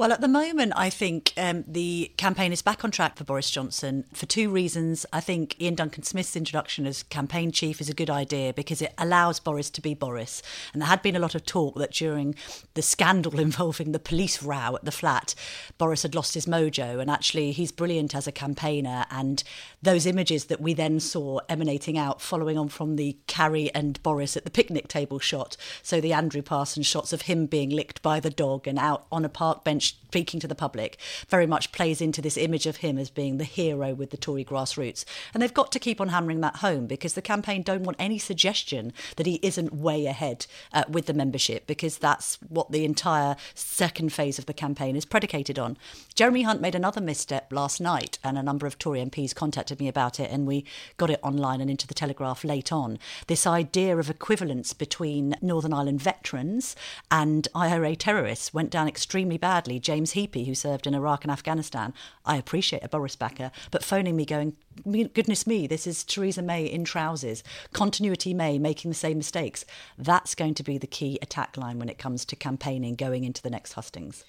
Well, 0.00 0.12
at 0.12 0.22
the 0.22 0.28
moment, 0.28 0.72
I 0.76 0.88
think 0.88 1.34
um, 1.36 1.62
the 1.68 2.10
campaign 2.16 2.54
is 2.54 2.62
back 2.62 2.84
on 2.84 2.90
track 2.90 3.18
for 3.18 3.24
Boris 3.24 3.50
Johnson 3.50 4.06
for 4.14 4.24
two 4.24 4.48
reasons. 4.48 5.04
I 5.12 5.20
think 5.20 5.56
Iain 5.60 5.74
Duncan 5.74 6.04
Smith's 6.04 6.36
introduction 6.36 6.86
as 6.86 7.02
campaign 7.02 7.52
chief 7.52 7.82
is 7.82 7.90
a 7.90 7.92
good 7.92 8.08
idea 8.08 8.54
because 8.54 8.80
it 8.80 8.94
allows 8.96 9.40
Boris 9.40 9.68
to 9.68 9.82
be 9.82 9.92
Boris. 9.92 10.42
And 10.72 10.80
there 10.80 10.88
had 10.88 11.02
been 11.02 11.16
a 11.16 11.18
lot 11.18 11.34
of 11.34 11.44
talk 11.44 11.74
that 11.74 11.92
during 11.92 12.34
the 12.72 12.80
scandal 12.80 13.38
involving 13.40 13.92
the 13.92 13.98
police 13.98 14.42
row 14.42 14.74
at 14.74 14.86
the 14.86 14.90
flat, 14.90 15.34
Boris 15.76 16.02
had 16.02 16.14
lost 16.14 16.32
his 16.32 16.46
mojo. 16.46 16.98
And 16.98 17.10
actually, 17.10 17.52
he's 17.52 17.70
brilliant 17.70 18.14
as 18.14 18.26
a 18.26 18.32
campaigner. 18.32 19.04
And 19.10 19.44
those 19.82 20.06
images 20.06 20.46
that 20.46 20.60
we 20.60 20.74
then 20.74 21.00
saw 21.00 21.40
emanating 21.48 21.96
out, 21.96 22.20
following 22.20 22.58
on 22.58 22.68
from 22.68 22.96
the 22.96 23.16
Carrie 23.26 23.74
and 23.74 24.02
Boris 24.02 24.36
at 24.36 24.44
the 24.44 24.50
picnic 24.50 24.88
table 24.88 25.18
shot, 25.18 25.56
so 25.82 26.00
the 26.00 26.12
Andrew 26.12 26.42
Parsons 26.42 26.86
shots 26.86 27.12
of 27.12 27.22
him 27.22 27.46
being 27.46 27.70
licked 27.70 28.02
by 28.02 28.20
the 28.20 28.30
dog 28.30 28.66
and 28.66 28.78
out 28.78 29.06
on 29.10 29.24
a 29.24 29.28
park 29.28 29.64
bench 29.64 29.96
speaking 30.10 30.40
to 30.40 30.48
the 30.48 30.56
public 30.56 30.98
very 31.28 31.46
much 31.46 31.70
plays 31.70 32.00
into 32.00 32.20
this 32.20 32.36
image 32.36 32.66
of 32.66 32.78
him 32.78 32.98
as 32.98 33.10
being 33.10 33.38
the 33.38 33.44
hero 33.44 33.94
with 33.94 34.10
the 34.10 34.16
Tory 34.16 34.44
grassroots. 34.44 35.04
And 35.32 35.40
they've 35.40 35.54
got 35.54 35.70
to 35.70 35.78
keep 35.78 36.00
on 36.00 36.08
hammering 36.08 36.40
that 36.40 36.56
home 36.56 36.88
because 36.88 37.14
the 37.14 37.22
campaign 37.22 37.62
don't 37.62 37.84
want 37.84 37.96
any 38.00 38.18
suggestion 38.18 38.92
that 39.14 39.26
he 39.26 39.38
isn't 39.40 39.72
way 39.72 40.06
ahead 40.06 40.46
uh, 40.72 40.82
with 40.88 41.06
the 41.06 41.14
membership 41.14 41.68
because 41.68 41.98
that's 41.98 42.38
what 42.48 42.72
the 42.72 42.84
entire 42.84 43.36
second 43.54 44.12
phase 44.12 44.36
of 44.36 44.46
the 44.46 44.52
campaign 44.52 44.96
is 44.96 45.04
predicated 45.04 45.60
on. 45.60 45.78
Jeremy 46.16 46.42
Hunt 46.42 46.60
made 46.60 46.74
another 46.74 47.00
misstep 47.00 47.52
last 47.52 47.80
night, 47.80 48.18
and 48.24 48.36
a 48.36 48.42
number 48.42 48.66
of 48.66 48.78
Tory 48.78 48.98
MPs 49.04 49.32
contacted 49.32 49.69
me 49.78 49.86
about 49.86 50.18
it, 50.18 50.30
and 50.30 50.46
we 50.46 50.64
got 50.96 51.10
it 51.10 51.20
online 51.22 51.60
and 51.60 51.70
into 51.70 51.86
the 51.86 51.94
Telegraph 51.94 52.42
late 52.42 52.72
on. 52.72 52.98
This 53.28 53.46
idea 53.46 53.96
of 53.96 54.10
equivalence 54.10 54.72
between 54.72 55.36
Northern 55.40 55.72
Ireland 55.72 56.00
veterans 56.00 56.74
and 57.10 57.46
IRA 57.54 57.94
terrorists 57.94 58.52
went 58.52 58.70
down 58.70 58.88
extremely 58.88 59.38
badly 59.38 59.78
James 59.78 60.14
Heappey, 60.14 60.46
who 60.46 60.54
served 60.54 60.86
in 60.86 60.94
Iraq 60.94 61.24
and 61.24 61.30
Afghanistan, 61.30 61.94
I 62.24 62.36
appreciate 62.36 62.82
a 62.82 62.88
Boris 62.88 63.16
backer, 63.16 63.50
but 63.70 63.84
phoning 63.84 64.16
me 64.16 64.24
going, 64.24 64.56
goodness 64.84 65.46
me, 65.46 65.66
this 65.66 65.86
is 65.86 66.04
Theresa 66.04 66.42
May 66.42 66.64
in 66.64 66.84
trousers, 66.84 67.42
continuity 67.72 68.34
May 68.34 68.58
making 68.58 68.90
the 68.90 68.96
same 68.96 69.18
mistakes. 69.18 69.64
That's 69.98 70.34
going 70.34 70.54
to 70.54 70.62
be 70.62 70.78
the 70.78 70.86
key 70.86 71.18
attack 71.20 71.56
line 71.56 71.78
when 71.78 71.88
it 71.88 71.98
comes 71.98 72.24
to 72.26 72.36
campaigning 72.36 72.94
going 72.94 73.24
into 73.24 73.42
the 73.42 73.50
next 73.50 73.74
hustings. 73.74 74.24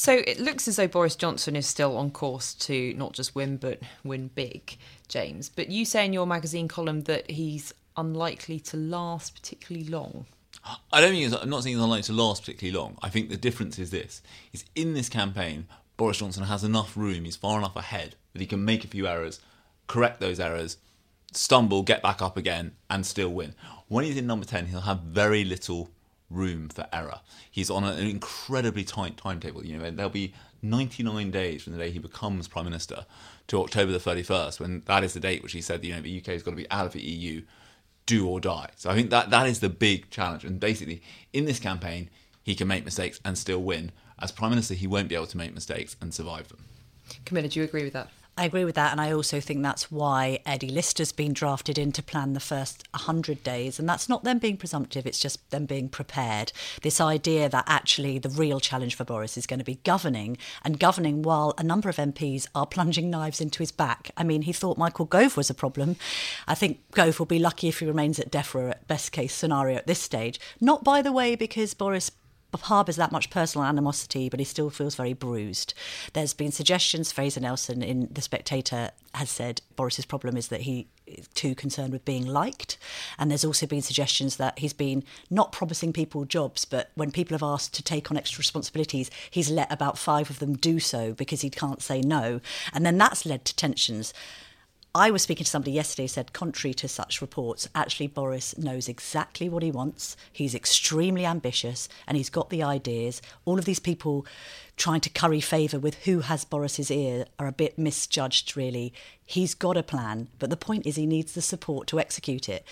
So 0.00 0.14
it 0.26 0.40
looks 0.40 0.66
as 0.66 0.76
though 0.76 0.88
Boris 0.88 1.14
Johnson 1.14 1.54
is 1.54 1.66
still 1.66 1.98
on 1.98 2.10
course 2.10 2.54
to 2.54 2.94
not 2.94 3.12
just 3.12 3.34
win, 3.34 3.58
but 3.58 3.80
win 4.02 4.30
big, 4.34 4.78
James. 5.08 5.50
But 5.50 5.68
you 5.68 5.84
say 5.84 6.06
in 6.06 6.14
your 6.14 6.26
magazine 6.26 6.68
column 6.68 7.02
that 7.02 7.30
he's 7.30 7.74
unlikely 7.98 8.60
to 8.60 8.78
last 8.78 9.34
particularly 9.34 9.86
long. 9.86 10.24
I 10.90 11.02
don't 11.02 11.12
think 11.12 11.42
I'm 11.42 11.50
not 11.50 11.64
saying 11.64 11.76
he's 11.76 11.84
unlikely 11.84 12.04
to 12.04 12.12
last 12.14 12.40
particularly 12.40 12.78
long. 12.78 12.96
I 13.02 13.10
think 13.10 13.28
the 13.28 13.36
difference 13.36 13.78
is 13.78 13.90
this: 13.90 14.22
is 14.54 14.64
in 14.74 14.94
this 14.94 15.10
campaign, 15.10 15.66
Boris 15.98 16.16
Johnson 16.16 16.44
has 16.44 16.64
enough 16.64 16.96
room, 16.96 17.26
he's 17.26 17.36
far 17.36 17.58
enough 17.58 17.76
ahead 17.76 18.14
that 18.32 18.40
he 18.40 18.46
can 18.46 18.64
make 18.64 18.84
a 18.84 18.88
few 18.88 19.06
errors, 19.06 19.38
correct 19.86 20.18
those 20.18 20.40
errors, 20.40 20.78
stumble, 21.34 21.82
get 21.82 22.02
back 22.02 22.22
up 22.22 22.38
again, 22.38 22.72
and 22.88 23.04
still 23.04 23.28
win. 23.28 23.54
When 23.88 24.06
he's 24.06 24.16
in 24.16 24.26
number 24.26 24.46
10, 24.46 24.68
he'll 24.68 24.80
have 24.80 25.00
very 25.00 25.44
little 25.44 25.90
room 26.30 26.68
for 26.68 26.86
error. 26.92 27.20
He's 27.50 27.70
on 27.70 27.84
an 27.84 27.98
incredibly 28.06 28.84
tight 28.84 29.16
timetable. 29.16 29.64
You 29.64 29.78
know, 29.78 29.90
there'll 29.90 30.10
be 30.10 30.32
99 30.62 31.30
days 31.30 31.62
from 31.62 31.72
the 31.72 31.78
day 31.78 31.90
he 31.90 31.98
becomes 31.98 32.48
prime 32.48 32.64
minister 32.64 33.04
to 33.48 33.60
October 33.60 33.92
the 33.92 33.98
31st, 33.98 34.60
when 34.60 34.82
that 34.86 35.02
is 35.02 35.12
the 35.14 35.20
date 35.20 35.42
which 35.42 35.52
he 35.52 35.60
said, 35.60 35.84
you 35.84 35.94
know, 35.94 36.00
the 36.00 36.18
UK 36.18 36.26
has 36.26 36.42
got 36.42 36.52
to 36.52 36.56
be 36.56 36.70
out 36.70 36.86
of 36.86 36.92
the 36.92 37.02
EU, 37.02 37.42
do 38.06 38.28
or 38.28 38.40
die. 38.40 38.70
So 38.76 38.90
I 38.90 38.94
think 38.94 39.10
that 39.10 39.30
that 39.30 39.46
is 39.46 39.60
the 39.60 39.68
big 39.68 40.10
challenge. 40.10 40.44
And 40.44 40.60
basically, 40.60 41.02
in 41.32 41.46
this 41.46 41.58
campaign, 41.58 42.10
he 42.42 42.54
can 42.54 42.68
make 42.68 42.84
mistakes 42.84 43.20
and 43.24 43.36
still 43.36 43.62
win. 43.62 43.92
As 44.18 44.32
prime 44.32 44.50
minister, 44.50 44.74
he 44.74 44.86
won't 44.86 45.08
be 45.08 45.14
able 45.14 45.26
to 45.26 45.36
make 45.36 45.54
mistakes 45.54 45.96
and 46.00 46.14
survive 46.14 46.48
them. 46.48 46.64
Camilla, 47.24 47.48
do 47.48 47.58
you 47.58 47.64
agree 47.64 47.84
with 47.84 47.92
that? 47.94 48.08
I 48.40 48.44
agree 48.44 48.64
with 48.64 48.76
that, 48.76 48.90
and 48.90 49.02
I 49.02 49.12
also 49.12 49.38
think 49.38 49.62
that's 49.62 49.92
why 49.92 50.38
Eddie 50.46 50.70
Lister's 50.70 51.12
been 51.12 51.34
drafted 51.34 51.76
in 51.76 51.92
to 51.92 52.02
plan 52.02 52.32
the 52.32 52.40
first 52.40 52.88
100 52.92 53.42
days. 53.42 53.78
And 53.78 53.86
that's 53.86 54.08
not 54.08 54.24
them 54.24 54.38
being 54.38 54.56
presumptive, 54.56 55.06
it's 55.06 55.18
just 55.18 55.50
them 55.50 55.66
being 55.66 55.90
prepared. 55.90 56.50
This 56.80 57.02
idea 57.02 57.50
that 57.50 57.64
actually 57.66 58.18
the 58.18 58.30
real 58.30 58.58
challenge 58.58 58.94
for 58.94 59.04
Boris 59.04 59.36
is 59.36 59.46
going 59.46 59.58
to 59.58 59.64
be 59.64 59.80
governing, 59.84 60.38
and 60.64 60.80
governing 60.80 61.20
while 61.20 61.52
a 61.58 61.62
number 61.62 61.90
of 61.90 61.96
MPs 61.96 62.46
are 62.54 62.64
plunging 62.64 63.10
knives 63.10 63.42
into 63.42 63.58
his 63.58 63.72
back. 63.72 64.10
I 64.16 64.24
mean, 64.24 64.40
he 64.40 64.54
thought 64.54 64.78
Michael 64.78 65.04
Gove 65.04 65.36
was 65.36 65.50
a 65.50 65.54
problem. 65.54 65.96
I 66.48 66.54
think 66.54 66.80
Gove 66.92 67.18
will 67.18 67.26
be 67.26 67.38
lucky 67.38 67.68
if 67.68 67.80
he 67.80 67.84
remains 67.84 68.18
at 68.18 68.32
DEFRA 68.32 68.70
at 68.70 68.88
best 68.88 69.12
case 69.12 69.34
scenario 69.34 69.76
at 69.76 69.86
this 69.86 70.00
stage. 70.00 70.40
Not, 70.62 70.82
by 70.82 71.02
the 71.02 71.12
way, 71.12 71.36
because 71.36 71.74
Boris 71.74 72.10
harbours 72.58 72.96
that 72.96 73.12
much 73.12 73.30
personal 73.30 73.66
animosity, 73.66 74.28
but 74.28 74.40
he 74.40 74.44
still 74.44 74.70
feels 74.70 74.94
very 74.94 75.12
bruised. 75.12 75.74
There's 76.12 76.34
been 76.34 76.52
suggestions, 76.52 77.12
Fraser 77.12 77.40
Nelson 77.40 77.82
in 77.82 78.08
The 78.10 78.22
Spectator 78.22 78.90
has 79.14 79.30
said 79.30 79.60
Boris's 79.76 80.04
problem 80.04 80.36
is 80.36 80.48
that 80.48 80.62
he 80.62 80.88
is 81.06 81.28
too 81.28 81.54
concerned 81.54 81.92
with 81.92 82.04
being 82.04 82.26
liked. 82.26 82.78
And 83.18 83.30
there's 83.30 83.44
also 83.44 83.66
been 83.66 83.82
suggestions 83.82 84.36
that 84.36 84.58
he's 84.58 84.72
been 84.72 85.02
not 85.30 85.52
promising 85.52 85.92
people 85.92 86.24
jobs, 86.24 86.64
but 86.64 86.90
when 86.94 87.10
people 87.10 87.34
have 87.34 87.42
asked 87.42 87.74
to 87.74 87.82
take 87.82 88.10
on 88.10 88.16
extra 88.16 88.40
responsibilities, 88.40 89.10
he's 89.30 89.50
let 89.50 89.72
about 89.72 89.98
five 89.98 90.30
of 90.30 90.38
them 90.38 90.56
do 90.56 90.78
so 90.78 91.12
because 91.12 91.40
he 91.40 91.50
can't 91.50 91.82
say 91.82 92.00
no. 92.00 92.40
And 92.72 92.86
then 92.86 92.98
that's 92.98 93.26
led 93.26 93.44
to 93.46 93.56
tensions. 93.56 94.14
I 94.92 95.12
was 95.12 95.22
speaking 95.22 95.44
to 95.44 95.50
somebody 95.50 95.70
yesterday 95.70 96.04
who 96.04 96.08
said, 96.08 96.32
contrary 96.32 96.74
to 96.74 96.88
such 96.88 97.20
reports, 97.20 97.68
actually 97.76 98.08
Boris 98.08 98.58
knows 98.58 98.88
exactly 98.88 99.48
what 99.48 99.62
he 99.62 99.70
wants. 99.70 100.16
He's 100.32 100.52
extremely 100.52 101.24
ambitious 101.24 101.88
and 102.08 102.16
he's 102.16 102.28
got 102.28 102.50
the 102.50 102.64
ideas. 102.64 103.22
All 103.44 103.56
of 103.56 103.66
these 103.66 103.78
people 103.78 104.26
trying 104.76 105.00
to 105.02 105.10
curry 105.10 105.40
favour 105.40 105.78
with 105.78 105.94
who 106.06 106.20
has 106.20 106.44
Boris's 106.44 106.90
ear 106.90 107.26
are 107.38 107.46
a 107.46 107.52
bit 107.52 107.78
misjudged, 107.78 108.56
really. 108.56 108.92
He's 109.24 109.54
got 109.54 109.76
a 109.76 109.84
plan, 109.84 110.26
but 110.40 110.50
the 110.50 110.56
point 110.56 110.86
is 110.86 110.96
he 110.96 111.06
needs 111.06 111.34
the 111.34 111.42
support 111.42 111.86
to 111.88 112.00
execute 112.00 112.48
it 112.48 112.66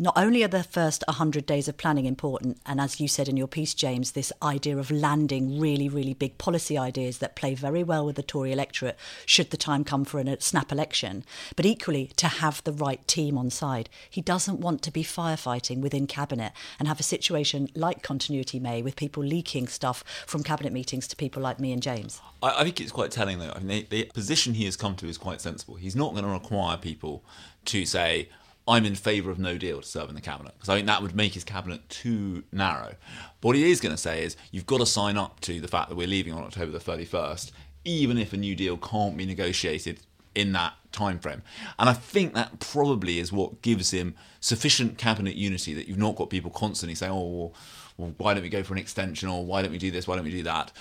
not 0.00 0.16
only 0.16 0.42
are 0.42 0.48
the 0.48 0.62
first 0.62 1.04
100 1.08 1.44
days 1.44 1.68
of 1.68 1.76
planning 1.76 2.06
important, 2.06 2.58
and 2.64 2.80
as 2.80 3.00
you 3.00 3.06
said 3.06 3.28
in 3.28 3.36
your 3.36 3.46
piece, 3.46 3.74
James, 3.74 4.12
this 4.12 4.32
idea 4.42 4.78
of 4.78 4.90
landing 4.90 5.60
really, 5.60 5.90
really 5.90 6.14
big 6.14 6.38
policy 6.38 6.78
ideas 6.78 7.18
that 7.18 7.36
play 7.36 7.54
very 7.54 7.84
well 7.84 8.06
with 8.06 8.16
the 8.16 8.22
Tory 8.22 8.50
electorate 8.50 8.98
should 9.26 9.50
the 9.50 9.58
time 9.58 9.84
come 9.84 10.06
for 10.06 10.18
a 10.18 10.40
snap 10.40 10.72
election, 10.72 11.22
but 11.54 11.66
equally 11.66 12.06
to 12.16 12.28
have 12.28 12.64
the 12.64 12.72
right 12.72 13.06
team 13.06 13.36
on 13.36 13.50
side. 13.50 13.90
He 14.08 14.22
doesn't 14.22 14.58
want 14.58 14.80
to 14.82 14.90
be 14.90 15.04
firefighting 15.04 15.82
within 15.82 16.06
Cabinet 16.06 16.52
and 16.78 16.88
have 16.88 16.98
a 16.98 17.02
situation 17.02 17.68
like 17.74 18.02
Continuity 18.02 18.58
May 18.58 18.80
with 18.80 18.96
people 18.96 19.22
leaking 19.22 19.68
stuff 19.68 20.02
from 20.26 20.42
Cabinet 20.42 20.72
meetings 20.72 21.06
to 21.08 21.16
people 21.16 21.42
like 21.42 21.60
me 21.60 21.72
and 21.72 21.82
James. 21.82 22.22
I, 22.42 22.60
I 22.60 22.64
think 22.64 22.80
it's 22.80 22.90
quite 22.90 23.10
telling, 23.10 23.38
though. 23.38 23.52
I 23.54 23.58
mean, 23.58 23.86
the, 23.90 24.04
the 24.04 24.04
position 24.14 24.54
he 24.54 24.64
has 24.64 24.78
come 24.78 24.96
to 24.96 25.06
is 25.06 25.18
quite 25.18 25.42
sensible. 25.42 25.74
He's 25.74 25.94
not 25.94 26.12
going 26.12 26.24
to 26.24 26.30
require 26.30 26.78
people 26.78 27.22
to 27.66 27.84
say, 27.84 28.30
I'm 28.68 28.84
in 28.84 28.94
favour 28.94 29.30
of 29.30 29.38
no 29.38 29.58
deal 29.58 29.80
to 29.80 29.86
serve 29.86 30.08
in 30.08 30.14
the 30.14 30.20
cabinet 30.20 30.54
because 30.54 30.68
I 30.68 30.76
think 30.76 30.86
that 30.86 31.02
would 31.02 31.14
make 31.14 31.34
his 31.34 31.44
cabinet 31.44 31.88
too 31.88 32.44
narrow. 32.52 32.94
But 33.40 33.48
what 33.48 33.56
he 33.56 33.70
is 33.70 33.80
going 33.80 33.94
to 33.94 34.00
say 34.00 34.22
is 34.22 34.36
you've 34.52 34.66
got 34.66 34.78
to 34.78 34.86
sign 34.86 35.16
up 35.16 35.40
to 35.40 35.60
the 35.60 35.68
fact 35.68 35.88
that 35.88 35.96
we're 35.96 36.06
leaving 36.06 36.34
on 36.34 36.44
October 36.44 36.70
the 36.70 36.78
31st, 36.78 37.50
even 37.84 38.18
if 38.18 38.32
a 38.32 38.36
new 38.36 38.54
deal 38.54 38.76
can't 38.76 39.16
be 39.16 39.26
negotiated 39.26 40.00
in 40.34 40.52
that 40.52 40.74
time 40.92 41.18
frame. 41.18 41.42
And 41.78 41.88
I 41.88 41.92
think 41.92 42.34
that 42.34 42.60
probably 42.60 43.18
is 43.18 43.32
what 43.32 43.62
gives 43.62 43.90
him 43.90 44.14
sufficient 44.40 44.98
cabinet 44.98 45.34
unity 45.34 45.74
that 45.74 45.88
you've 45.88 45.98
not 45.98 46.16
got 46.16 46.30
people 46.30 46.50
constantly 46.50 46.94
saying, 46.94 47.12
"Oh, 47.12 47.52
well, 47.96 48.14
why 48.18 48.34
don't 48.34 48.42
we 48.42 48.48
go 48.48 48.62
for 48.62 48.74
an 48.74 48.78
extension?" 48.78 49.28
or 49.28 49.44
"Why 49.44 49.62
don't 49.62 49.72
we 49.72 49.78
do 49.78 49.90
this? 49.90 50.06
Why 50.06 50.16
don't 50.16 50.24
we 50.24 50.30
do 50.30 50.42
that?" 50.44 50.72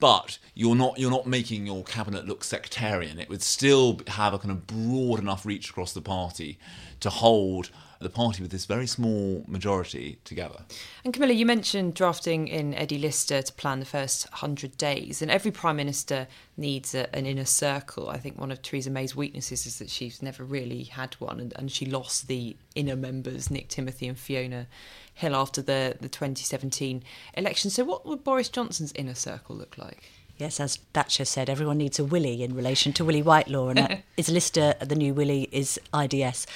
But 0.00 0.38
you're 0.54 0.74
not 0.74 0.98
you're 0.98 1.10
not 1.10 1.26
making 1.26 1.66
your 1.66 1.84
cabinet 1.84 2.26
look 2.26 2.42
sectarian. 2.42 3.18
It 3.20 3.28
would 3.28 3.42
still 3.42 4.00
have 4.08 4.34
a 4.34 4.38
kind 4.38 4.50
of 4.50 4.66
broad 4.66 5.20
enough 5.20 5.46
reach 5.46 5.70
across 5.70 5.92
the 5.92 6.00
party 6.00 6.58
to 7.00 7.10
hold 7.10 7.70
the 8.00 8.08
party 8.08 8.42
with 8.42 8.50
this 8.50 8.64
very 8.64 8.86
small 8.86 9.44
majority 9.46 10.18
together. 10.24 10.62
And 11.04 11.12
Camilla, 11.12 11.34
you 11.34 11.44
mentioned 11.44 11.94
drafting 11.94 12.48
in 12.48 12.72
Eddie 12.74 12.98
Lister 12.98 13.42
to 13.42 13.52
plan 13.52 13.78
the 13.78 13.86
first 13.86 14.26
100 14.30 14.78
days, 14.78 15.20
and 15.20 15.30
every 15.30 15.50
Prime 15.50 15.76
Minister 15.76 16.26
needs 16.56 16.94
a, 16.94 17.14
an 17.14 17.26
inner 17.26 17.44
circle. 17.44 18.08
I 18.08 18.16
think 18.16 18.38
one 18.38 18.50
of 18.50 18.62
Theresa 18.62 18.90
May's 18.90 19.14
weaknesses 19.14 19.66
is 19.66 19.78
that 19.78 19.90
she's 19.90 20.22
never 20.22 20.44
really 20.44 20.84
had 20.84 21.14
one, 21.14 21.40
and, 21.40 21.52
and 21.56 21.70
she 21.70 21.84
lost 21.84 22.26
the 22.26 22.56
inner 22.74 22.96
members, 22.96 23.50
Nick 23.50 23.68
Timothy 23.68 24.08
and 24.08 24.18
Fiona 24.18 24.66
Hill, 25.12 25.36
after 25.36 25.60
the, 25.60 25.96
the 26.00 26.08
2017 26.08 27.02
election. 27.34 27.70
So, 27.70 27.84
what 27.84 28.06
would 28.06 28.24
Boris 28.24 28.48
Johnson's 28.48 28.92
inner 28.92 29.14
circle 29.14 29.56
look 29.56 29.76
like? 29.76 30.10
Yes, 30.38 30.58
as 30.58 30.76
Thatcher 30.94 31.26
said, 31.26 31.50
everyone 31.50 31.76
needs 31.76 31.98
a 31.98 32.04
Willie 32.04 32.42
in 32.42 32.54
relation 32.54 32.94
to 32.94 33.04
Willie 33.04 33.20
Whitelaw, 33.20 33.68
and 33.68 34.02
is 34.16 34.30
Lister 34.30 34.74
the 34.80 34.94
new 34.94 35.12
Willie 35.12 35.50
is 35.52 35.78
IDS 35.92 36.46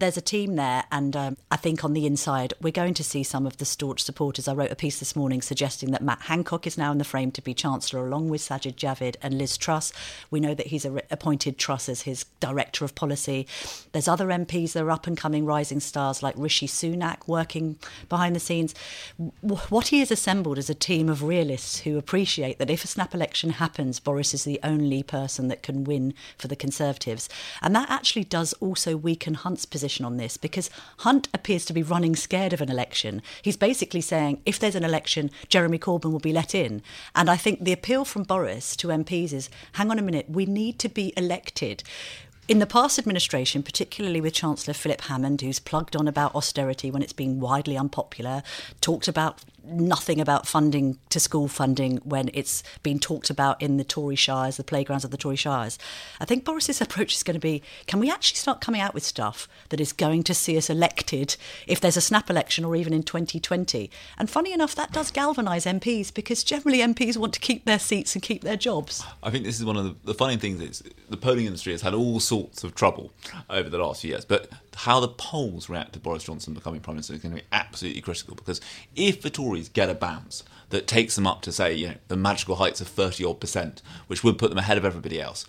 there's 0.00 0.16
a 0.16 0.22
team 0.22 0.56
there, 0.56 0.84
and 0.90 1.14
um, 1.14 1.36
I 1.50 1.56
think 1.56 1.84
on 1.84 1.92
the 1.92 2.06
inside, 2.06 2.54
we're 2.60 2.72
going 2.72 2.94
to 2.94 3.04
see 3.04 3.22
some 3.22 3.46
of 3.46 3.58
the 3.58 3.66
staunch 3.66 4.02
supporters. 4.02 4.48
I 4.48 4.54
wrote 4.54 4.72
a 4.72 4.76
piece 4.76 4.98
this 4.98 5.14
morning 5.14 5.42
suggesting 5.42 5.90
that 5.90 6.02
Matt 6.02 6.22
Hancock 6.22 6.66
is 6.66 6.78
now 6.78 6.90
in 6.90 6.96
the 6.96 7.04
frame 7.04 7.30
to 7.32 7.42
be 7.42 7.52
Chancellor, 7.52 8.06
along 8.06 8.30
with 8.30 8.40
Sajid 8.40 8.76
Javid 8.76 9.16
and 9.22 9.36
Liz 9.36 9.58
Truss. 9.58 9.92
We 10.30 10.40
know 10.40 10.54
that 10.54 10.68
he's 10.68 10.86
appointed 10.86 11.58
Truss 11.58 11.88
as 11.88 12.02
his 12.02 12.24
Director 12.40 12.84
of 12.84 12.94
Policy. 12.94 13.46
There's 13.92 14.08
other 14.08 14.28
MPs 14.28 14.72
that 14.72 14.82
are 14.82 14.90
up 14.90 15.06
and 15.06 15.18
coming 15.18 15.44
rising 15.44 15.80
stars 15.80 16.22
like 16.22 16.34
Rishi 16.36 16.66
Sunak 16.66 17.28
working 17.28 17.78
behind 18.08 18.34
the 18.34 18.40
scenes. 18.40 18.74
What 19.42 19.88
he 19.88 20.00
has 20.00 20.10
assembled 20.10 20.56
is 20.56 20.70
a 20.70 20.74
team 20.74 21.10
of 21.10 21.22
realists 21.22 21.80
who 21.80 21.98
appreciate 21.98 22.58
that 22.58 22.70
if 22.70 22.84
a 22.84 22.88
snap 22.88 23.14
election 23.14 23.50
happens, 23.50 24.00
Boris 24.00 24.32
is 24.32 24.44
the 24.44 24.60
only 24.64 25.02
person 25.02 25.48
that 25.48 25.62
can 25.62 25.84
win 25.84 26.14
for 26.38 26.48
the 26.48 26.56
Conservatives. 26.56 27.28
And 27.60 27.76
that 27.76 27.90
actually 27.90 28.24
does 28.24 28.54
also 28.54 28.96
weaken 28.96 29.34
Hunt's 29.34 29.66
position 29.66 29.89
position 29.90 30.04
on 30.04 30.18
this 30.18 30.36
because 30.36 30.70
Hunt 30.98 31.28
appears 31.34 31.64
to 31.64 31.72
be 31.72 31.82
running 31.82 32.14
scared 32.14 32.52
of 32.52 32.60
an 32.60 32.70
election. 32.70 33.22
He's 33.42 33.56
basically 33.56 34.00
saying 34.00 34.40
if 34.46 34.58
there's 34.58 34.76
an 34.76 34.84
election, 34.84 35.30
Jeremy 35.48 35.80
Corbyn 35.80 36.12
will 36.12 36.20
be 36.20 36.32
let 36.32 36.54
in. 36.54 36.82
And 37.16 37.28
I 37.28 37.36
think 37.36 37.64
the 37.64 37.72
appeal 37.72 38.04
from 38.04 38.22
Boris 38.22 38.76
to 38.76 38.88
MPs 38.88 39.32
is 39.32 39.50
hang 39.72 39.90
on 39.90 39.98
a 39.98 40.02
minute, 40.02 40.30
we 40.30 40.46
need 40.46 40.78
to 40.78 40.88
be 40.88 41.12
elected. 41.16 41.82
In 42.46 42.60
the 42.60 42.66
past 42.66 42.98
administration, 42.98 43.62
particularly 43.62 44.20
with 44.20 44.34
Chancellor 44.34 44.74
Philip 44.74 45.02
Hammond, 45.02 45.40
who's 45.40 45.60
plugged 45.60 45.96
on 45.96 46.08
about 46.08 46.34
austerity 46.34 46.90
when 46.90 47.02
it's 47.02 47.12
been 47.12 47.40
widely 47.40 47.76
unpopular, 47.76 48.42
talked 48.80 49.08
about 49.08 49.40
nothing 49.70 50.20
about 50.20 50.46
funding 50.46 50.98
to 51.10 51.20
school 51.20 51.48
funding 51.48 51.98
when 51.98 52.30
it's 52.34 52.62
been 52.82 52.98
talked 52.98 53.30
about 53.30 53.60
in 53.62 53.76
the 53.76 53.84
Tory 53.84 54.16
shires, 54.16 54.56
the 54.56 54.64
playgrounds 54.64 55.04
of 55.04 55.10
the 55.10 55.16
Tory 55.16 55.36
shires. 55.36 55.78
I 56.20 56.24
think 56.24 56.44
Boris's 56.44 56.80
approach 56.80 57.14
is 57.14 57.22
going 57.22 57.34
to 57.34 57.40
be 57.40 57.62
can 57.86 58.00
we 58.00 58.10
actually 58.10 58.36
start 58.36 58.60
coming 58.60 58.80
out 58.80 58.94
with 58.94 59.02
stuff 59.02 59.48
that 59.70 59.80
is 59.80 59.92
going 59.92 60.22
to 60.24 60.34
see 60.34 60.56
us 60.56 60.70
elected 60.70 61.36
if 61.66 61.80
there's 61.80 61.96
a 61.96 62.00
snap 62.00 62.30
election 62.30 62.64
or 62.64 62.76
even 62.76 62.92
in 62.92 63.02
2020? 63.02 63.90
And 64.18 64.28
funny 64.28 64.52
enough, 64.52 64.74
that 64.74 64.92
does 64.92 65.10
galvanise 65.10 65.64
MPs 65.64 66.12
because 66.12 66.44
generally 66.44 66.78
MPs 66.78 67.16
want 67.16 67.32
to 67.34 67.40
keep 67.40 67.64
their 67.64 67.78
seats 67.78 68.14
and 68.14 68.22
keep 68.22 68.42
their 68.42 68.56
jobs. 68.56 69.04
I 69.22 69.30
think 69.30 69.44
this 69.44 69.58
is 69.58 69.64
one 69.64 69.76
of 69.76 69.84
the, 69.84 69.94
the 70.04 70.14
funny 70.14 70.36
things 70.36 70.60
is 70.60 70.82
the 71.08 71.16
polling 71.16 71.46
industry 71.46 71.72
has 71.72 71.82
had 71.82 71.94
all 71.94 72.20
sorts 72.20 72.64
of 72.64 72.74
trouble 72.74 73.12
over 73.48 73.68
the 73.68 73.78
last 73.78 74.02
few 74.02 74.10
years, 74.10 74.24
but 74.24 74.48
how 74.74 75.00
the 75.00 75.08
polls 75.08 75.68
react 75.68 75.92
to 75.94 76.00
Boris 76.00 76.24
Johnson 76.24 76.54
becoming 76.54 76.80
Prime 76.80 76.96
Minister 76.96 77.14
is 77.14 77.20
going 77.20 77.34
to 77.34 77.42
be 77.42 77.48
absolutely 77.52 78.00
critical 78.00 78.34
because 78.34 78.60
if 78.94 79.22
the 79.22 79.30
Tories 79.30 79.68
get 79.68 79.90
a 79.90 79.94
bounce 79.94 80.44
that 80.70 80.86
takes 80.86 81.16
them 81.16 81.26
up 81.26 81.42
to, 81.42 81.52
say, 81.52 81.74
you 81.74 81.88
know, 81.88 81.94
the 82.08 82.16
magical 82.16 82.56
heights 82.56 82.80
of 82.80 82.88
30 82.88 83.24
odd 83.24 83.40
percent, 83.40 83.82
which 84.06 84.22
would 84.22 84.38
put 84.38 84.50
them 84.50 84.58
ahead 84.58 84.78
of 84.78 84.84
everybody 84.84 85.20
else, 85.20 85.44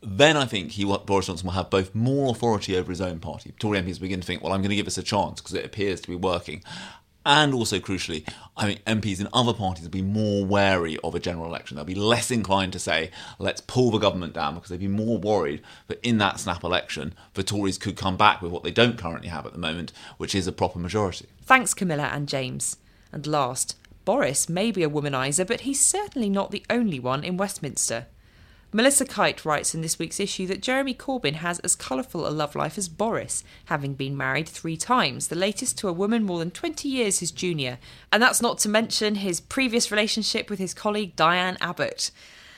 then 0.00 0.36
I 0.36 0.44
think 0.44 0.72
he, 0.72 0.84
Boris 0.84 1.26
Johnson 1.26 1.46
will 1.46 1.54
have 1.54 1.70
both 1.70 1.94
more 1.94 2.30
authority 2.30 2.76
over 2.76 2.90
his 2.90 3.00
own 3.00 3.18
party. 3.18 3.52
Tory 3.58 3.80
MPs 3.80 4.00
begin 4.00 4.20
to 4.20 4.26
think, 4.26 4.42
well, 4.42 4.52
I'm 4.52 4.60
going 4.60 4.70
to 4.70 4.76
give 4.76 4.86
us 4.86 4.98
a 4.98 5.02
chance 5.02 5.40
because 5.40 5.54
it 5.54 5.64
appears 5.64 6.00
to 6.02 6.08
be 6.08 6.14
working. 6.14 6.62
And 7.28 7.52
also, 7.52 7.78
crucially, 7.78 8.26
I 8.56 8.64
think 8.64 8.84
MPs 8.86 9.20
in 9.20 9.28
other 9.34 9.52
parties 9.52 9.84
will 9.84 9.90
be 9.90 10.00
more 10.00 10.46
wary 10.46 10.96
of 11.04 11.14
a 11.14 11.20
general 11.20 11.44
election. 11.44 11.76
They'll 11.76 11.84
be 11.84 11.94
less 11.94 12.30
inclined 12.30 12.72
to 12.72 12.78
say, 12.78 13.10
let's 13.38 13.60
pull 13.60 13.90
the 13.90 13.98
government 13.98 14.32
down, 14.32 14.54
because 14.54 14.70
they'd 14.70 14.80
be 14.80 14.88
more 14.88 15.18
worried 15.18 15.60
that 15.88 16.00
in 16.02 16.16
that 16.18 16.40
snap 16.40 16.64
election, 16.64 17.12
the 17.34 17.42
Tories 17.42 17.76
could 17.76 17.96
come 17.96 18.16
back 18.16 18.40
with 18.40 18.50
what 18.50 18.62
they 18.62 18.70
don't 18.70 18.96
currently 18.96 19.28
have 19.28 19.44
at 19.44 19.52
the 19.52 19.58
moment, 19.58 19.92
which 20.16 20.34
is 20.34 20.46
a 20.46 20.52
proper 20.52 20.78
majority. 20.78 21.26
Thanks, 21.42 21.74
Camilla 21.74 22.04
and 22.04 22.26
James. 22.26 22.78
And 23.12 23.26
last, 23.26 23.76
Boris 24.06 24.48
may 24.48 24.70
be 24.70 24.82
a 24.82 24.88
womanizer, 24.88 25.46
but 25.46 25.60
he's 25.60 25.84
certainly 25.84 26.30
not 26.30 26.50
the 26.50 26.64
only 26.70 26.98
one 26.98 27.24
in 27.24 27.36
Westminster. 27.36 28.06
Melissa 28.70 29.06
Kite 29.06 29.46
writes 29.46 29.74
in 29.74 29.80
this 29.80 29.98
week's 29.98 30.20
issue 30.20 30.46
that 30.46 30.60
Jeremy 30.60 30.92
Corbyn 30.92 31.36
has 31.36 31.58
as 31.60 31.74
colourful 31.74 32.28
a 32.28 32.28
love 32.28 32.54
life 32.54 32.76
as 32.76 32.86
Boris, 32.86 33.42
having 33.66 33.94
been 33.94 34.14
married 34.14 34.46
three 34.46 34.76
times, 34.76 35.28
the 35.28 35.34
latest 35.34 35.78
to 35.78 35.88
a 35.88 35.92
woman 35.92 36.22
more 36.22 36.38
than 36.38 36.50
20 36.50 36.86
years 36.86 37.20
his 37.20 37.30
junior, 37.30 37.78
and 38.12 38.22
that's 38.22 38.42
not 38.42 38.58
to 38.58 38.68
mention 38.68 39.14
his 39.14 39.40
previous 39.40 39.90
relationship 39.90 40.50
with 40.50 40.58
his 40.58 40.74
colleague 40.74 41.16
Diane 41.16 41.56
Abbott. 41.62 42.10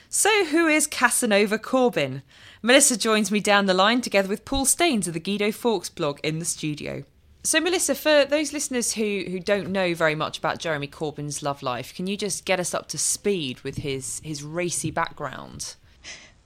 So, 0.08 0.46
who 0.46 0.66
is 0.66 0.88
Casanova 0.88 1.60
Corbyn? 1.60 2.22
Melissa 2.60 2.96
joins 2.96 3.30
me 3.30 3.38
down 3.38 3.66
the 3.66 3.74
line 3.74 4.00
together 4.00 4.28
with 4.28 4.44
Paul 4.44 4.64
Staines 4.64 5.06
of 5.06 5.14
the 5.14 5.20
Guido 5.20 5.52
Fawkes 5.52 5.88
blog 5.88 6.18
in 6.24 6.40
the 6.40 6.44
studio. 6.44 7.04
So, 7.44 7.60
Melissa, 7.60 7.94
for 7.94 8.24
those 8.24 8.52
listeners 8.52 8.94
who, 8.94 9.26
who 9.28 9.38
don't 9.38 9.70
know 9.70 9.94
very 9.94 10.16
much 10.16 10.38
about 10.38 10.58
Jeremy 10.58 10.88
Corbyn's 10.88 11.40
love 11.40 11.62
life, 11.62 11.94
can 11.94 12.08
you 12.08 12.16
just 12.16 12.44
get 12.44 12.58
us 12.58 12.74
up 12.74 12.88
to 12.88 12.98
speed 12.98 13.60
with 13.60 13.76
his, 13.76 14.20
his 14.24 14.42
racy 14.42 14.90
background? 14.90 15.76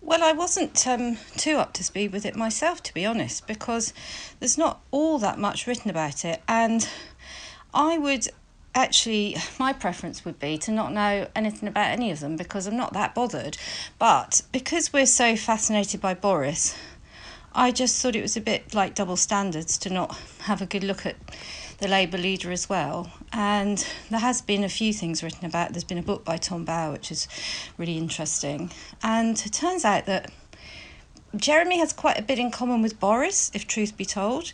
Well, 0.06 0.22
I 0.22 0.32
wasn't 0.32 0.86
um, 0.86 1.16
too 1.38 1.56
up 1.56 1.72
to 1.72 1.82
speed 1.82 2.12
with 2.12 2.26
it 2.26 2.36
myself, 2.36 2.82
to 2.82 2.92
be 2.92 3.06
honest, 3.06 3.46
because 3.46 3.94
there's 4.38 4.58
not 4.58 4.82
all 4.90 5.18
that 5.18 5.38
much 5.38 5.66
written 5.66 5.90
about 5.90 6.26
it. 6.26 6.42
And 6.46 6.86
I 7.72 7.96
would 7.96 8.28
actually, 8.74 9.36
my 9.58 9.72
preference 9.72 10.22
would 10.26 10.38
be 10.38 10.58
to 10.58 10.70
not 10.70 10.92
know 10.92 11.26
anything 11.34 11.70
about 11.70 11.90
any 11.90 12.10
of 12.10 12.20
them 12.20 12.36
because 12.36 12.66
I'm 12.66 12.76
not 12.76 12.92
that 12.92 13.14
bothered. 13.14 13.56
But 13.98 14.42
because 14.52 14.92
we're 14.92 15.06
so 15.06 15.36
fascinated 15.36 16.02
by 16.02 16.12
Boris, 16.12 16.76
I 17.54 17.70
just 17.70 18.02
thought 18.02 18.14
it 18.14 18.20
was 18.20 18.36
a 18.36 18.42
bit 18.42 18.74
like 18.74 18.94
double 18.94 19.16
standards 19.16 19.78
to 19.78 19.90
not 19.90 20.14
have 20.40 20.60
a 20.60 20.66
good 20.66 20.84
look 20.84 21.06
at 21.06 21.16
the 21.78 21.88
Labour 21.88 22.18
leader 22.18 22.50
as 22.50 22.68
well. 22.68 23.10
And 23.32 23.86
there 24.10 24.20
has 24.20 24.42
been 24.42 24.64
a 24.64 24.68
few 24.68 24.92
things 24.92 25.22
written 25.22 25.46
about. 25.46 25.72
There's 25.72 25.84
been 25.84 25.98
a 25.98 26.02
book 26.02 26.24
by 26.24 26.36
Tom 26.36 26.64
Bower, 26.64 26.92
which 26.92 27.10
is 27.10 27.28
really 27.76 27.98
interesting. 27.98 28.70
And 29.02 29.40
it 29.44 29.52
turns 29.52 29.84
out 29.84 30.06
that 30.06 30.30
Jeremy 31.36 31.78
has 31.78 31.92
quite 31.92 32.18
a 32.18 32.22
bit 32.22 32.38
in 32.38 32.50
common 32.50 32.80
with 32.82 33.00
Boris, 33.00 33.50
if 33.54 33.66
truth 33.66 33.96
be 33.96 34.04
told. 34.04 34.52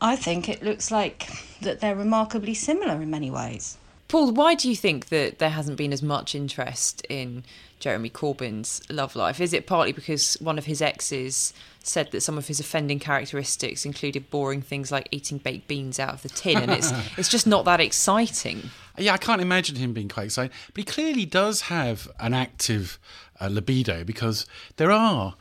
I 0.00 0.16
think 0.16 0.48
it 0.48 0.62
looks 0.62 0.90
like 0.90 1.28
that 1.60 1.80
they're 1.80 1.96
remarkably 1.96 2.54
similar 2.54 3.00
in 3.00 3.10
many 3.10 3.30
ways. 3.30 3.78
Paul, 4.14 4.30
why 4.30 4.54
do 4.54 4.70
you 4.70 4.76
think 4.76 5.08
that 5.08 5.40
there 5.40 5.50
hasn't 5.50 5.76
been 5.76 5.92
as 5.92 6.00
much 6.00 6.36
interest 6.36 7.04
in 7.08 7.42
Jeremy 7.80 8.10
Corbyn's 8.10 8.80
love 8.88 9.16
life? 9.16 9.40
Is 9.40 9.52
it 9.52 9.66
partly 9.66 9.90
because 9.90 10.34
one 10.34 10.56
of 10.56 10.66
his 10.66 10.80
exes 10.80 11.52
said 11.82 12.12
that 12.12 12.20
some 12.20 12.38
of 12.38 12.46
his 12.46 12.60
offending 12.60 13.00
characteristics 13.00 13.84
included 13.84 14.30
boring 14.30 14.62
things 14.62 14.92
like 14.92 15.08
eating 15.10 15.38
baked 15.38 15.66
beans 15.66 15.98
out 15.98 16.14
of 16.14 16.22
the 16.22 16.28
tin, 16.28 16.58
and 16.58 16.70
it's 16.70 16.92
it's 17.16 17.28
just 17.28 17.44
not 17.44 17.64
that 17.64 17.80
exciting? 17.80 18.70
Yeah, 18.96 19.14
I 19.14 19.16
can't 19.16 19.42
imagine 19.42 19.74
him 19.74 19.92
being 19.92 20.08
quite 20.08 20.26
excited, 20.26 20.52
but 20.72 20.76
he 20.76 20.84
clearly 20.84 21.26
does 21.26 21.62
have 21.62 22.08
an 22.20 22.34
active 22.34 23.00
uh, 23.40 23.48
libido 23.50 24.04
because 24.04 24.46
there 24.76 24.92
are 24.92 25.34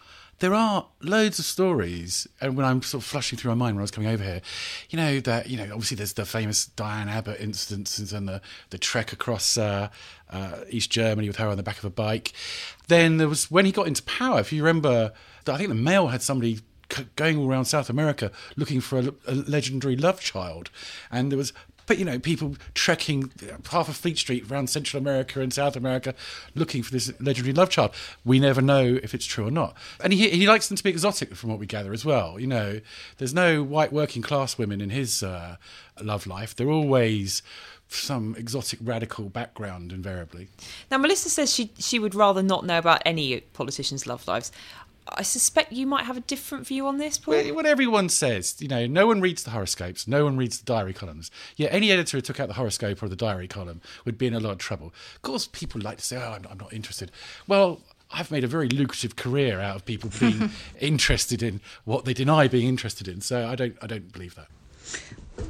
there 0.43 0.53
are 0.53 0.87
loads 0.99 1.39
of 1.39 1.45
stories, 1.45 2.27
and 2.41 2.57
when 2.57 2.65
I'm 2.65 2.81
sort 2.81 3.01
of 3.01 3.09
flushing 3.09 3.39
through 3.39 3.51
my 3.51 3.55
mind 3.55 3.77
when 3.77 3.81
I 3.81 3.83
was 3.83 3.91
coming 3.91 4.09
over 4.09 4.21
here, 4.21 4.41
you 4.89 4.97
know 4.97 5.21
that 5.21 5.49
you 5.49 5.55
know 5.55 5.63
obviously 5.63 5.95
there's 5.95 6.11
the 6.11 6.25
famous 6.25 6.65
Diane 6.65 7.07
Abbott 7.07 7.39
instances 7.39 8.11
and 8.11 8.27
the 8.27 8.41
the 8.69 8.77
trek 8.77 9.13
across 9.13 9.57
uh, 9.57 9.87
uh, 10.29 10.57
East 10.69 10.91
Germany 10.91 11.29
with 11.29 11.37
her 11.37 11.47
on 11.47 11.55
the 11.55 11.63
back 11.63 11.77
of 11.77 11.85
a 11.85 11.89
bike. 11.89 12.33
Then 12.89 13.15
there 13.15 13.29
was 13.29 13.49
when 13.49 13.63
he 13.63 13.71
got 13.71 13.87
into 13.87 14.03
power. 14.03 14.41
If 14.41 14.51
you 14.51 14.61
remember, 14.61 15.13
I 15.47 15.55
think 15.55 15.69
the 15.69 15.75
Mail 15.75 16.07
had 16.07 16.21
somebody 16.21 16.59
going 17.15 17.37
all 17.37 17.49
around 17.49 17.63
South 17.63 17.89
America 17.89 18.29
looking 18.57 18.81
for 18.81 18.99
a, 18.99 19.13
a, 19.25 19.35
legendary 19.35 19.95
love 19.95 20.19
child, 20.19 20.71
and 21.09 21.31
there 21.31 21.37
was 21.37 21.53
but 21.85 21.97
you 21.97 22.05
know, 22.05 22.19
people 22.19 22.55
trekking 22.73 23.31
half 23.69 23.89
of 23.89 23.95
Fleet 23.95 24.17
Street 24.17 24.49
around 24.49 24.69
Central 24.69 25.01
America 25.01 25.41
and 25.41 25.53
South 25.53 25.75
America 25.75 26.13
looking 26.55 26.83
for 26.83 26.91
this 26.91 27.11
legendary 27.19 27.53
love 27.53 27.69
child. 27.69 27.91
We 28.23 28.39
never 28.39 28.61
know 28.61 28.99
if 29.01 29.13
it's 29.13 29.25
true 29.25 29.47
or 29.47 29.51
not. 29.51 29.75
And 30.01 30.13
he, 30.13 30.29
he 30.29 30.47
likes 30.47 30.67
them 30.67 30.77
to 30.77 30.83
be 30.83 30.89
exotic, 30.89 31.35
from 31.35 31.49
what 31.49 31.59
we 31.59 31.65
gather 31.65 31.93
as 31.93 32.05
well. 32.05 32.39
You 32.39 32.47
know, 32.47 32.81
there's 33.17 33.33
no 33.33 33.63
white 33.63 33.91
working 33.91 34.21
class 34.21 34.57
women 34.57 34.81
in 34.81 34.89
his 34.89 35.23
uh, 35.23 35.57
love 36.01 36.27
life. 36.27 36.55
They're 36.55 36.69
always 36.69 37.41
some 37.89 38.35
exotic 38.37 38.79
radical 38.81 39.29
background 39.29 39.91
invariably. 39.91 40.47
Now 40.89 40.97
Melissa 40.97 41.29
says 41.29 41.53
she 41.53 41.71
she 41.77 41.99
would 41.99 42.15
rather 42.15 42.41
not 42.41 42.65
know 42.65 42.77
about 42.77 43.01
any 43.05 43.41
politicians' 43.41 44.07
love 44.07 44.27
lives. 44.27 44.51
I 45.07 45.23
suspect 45.23 45.73
you 45.73 45.85
might 45.85 46.05
have 46.05 46.17
a 46.17 46.21
different 46.21 46.65
view 46.65 46.87
on 46.87 46.97
this, 46.97 47.17
Paul. 47.17 47.35
Well, 47.35 47.55
what 47.55 47.65
everyone 47.65 48.09
says, 48.09 48.55
you 48.59 48.67
know, 48.67 48.87
no 48.87 49.07
one 49.07 49.21
reads 49.21 49.43
the 49.43 49.51
horoscopes, 49.51 50.07
no 50.07 50.23
one 50.23 50.37
reads 50.37 50.59
the 50.59 50.65
diary 50.65 50.93
columns. 50.93 51.29
Yeah, 51.55 51.67
any 51.69 51.91
editor 51.91 52.17
who 52.17 52.21
took 52.21 52.39
out 52.39 52.47
the 52.47 52.53
horoscope 52.53 53.03
or 53.03 53.09
the 53.09 53.15
diary 53.15 53.47
column 53.47 53.81
would 54.05 54.17
be 54.17 54.27
in 54.27 54.33
a 54.33 54.39
lot 54.39 54.51
of 54.51 54.57
trouble. 54.59 54.93
Of 55.15 55.21
course, 55.21 55.47
people 55.47 55.81
like 55.81 55.97
to 55.97 56.03
say, 56.03 56.17
"Oh, 56.17 56.31
I'm, 56.31 56.45
I'm 56.49 56.57
not 56.57 56.73
interested." 56.73 57.11
Well, 57.47 57.81
I've 58.11 58.31
made 58.31 58.43
a 58.43 58.47
very 58.47 58.69
lucrative 58.69 59.15
career 59.15 59.59
out 59.59 59.75
of 59.75 59.85
people 59.85 60.11
being 60.19 60.51
interested 60.79 61.41
in 61.41 61.61
what 61.83 62.05
they 62.05 62.13
deny 62.13 62.47
being 62.47 62.67
interested 62.67 63.07
in. 63.07 63.21
So 63.21 63.47
I 63.47 63.55
don't, 63.55 63.75
I 63.81 63.87
don't 63.87 64.11
believe 64.13 64.35
that. 64.35 64.47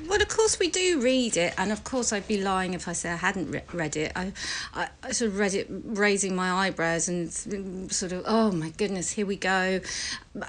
Well, 0.08 0.22
of 0.22 0.30
course 0.30 0.60
we 0.60 0.70
do 0.70 1.02
read 1.02 1.38
it, 1.38 1.54
and 1.58 1.72
of 1.72 1.84
course 1.84 2.14
I'd 2.14 2.28
be 2.28 2.42
lying 2.42 2.74
if 2.74 2.88
I 2.88 2.94
say 2.94 3.12
I 3.12 3.16
hadn't 3.16 3.52
re- 3.52 3.64
read 3.74 3.98
it. 3.98 4.12
I, 4.16 4.32
I, 4.74 4.90
I, 5.02 5.12
sort 5.12 5.32
of 5.32 5.40
read 5.40 5.54
it 5.54 5.68
raising 5.70 6.36
my 6.36 6.52
eyebrows 6.52 7.08
and 7.08 7.32
sort 7.92 8.12
of, 8.12 8.24
oh 8.26 8.52
my 8.52 8.70
goodness, 8.70 9.12
here 9.12 9.26
we 9.26 9.36
go. 9.36 9.82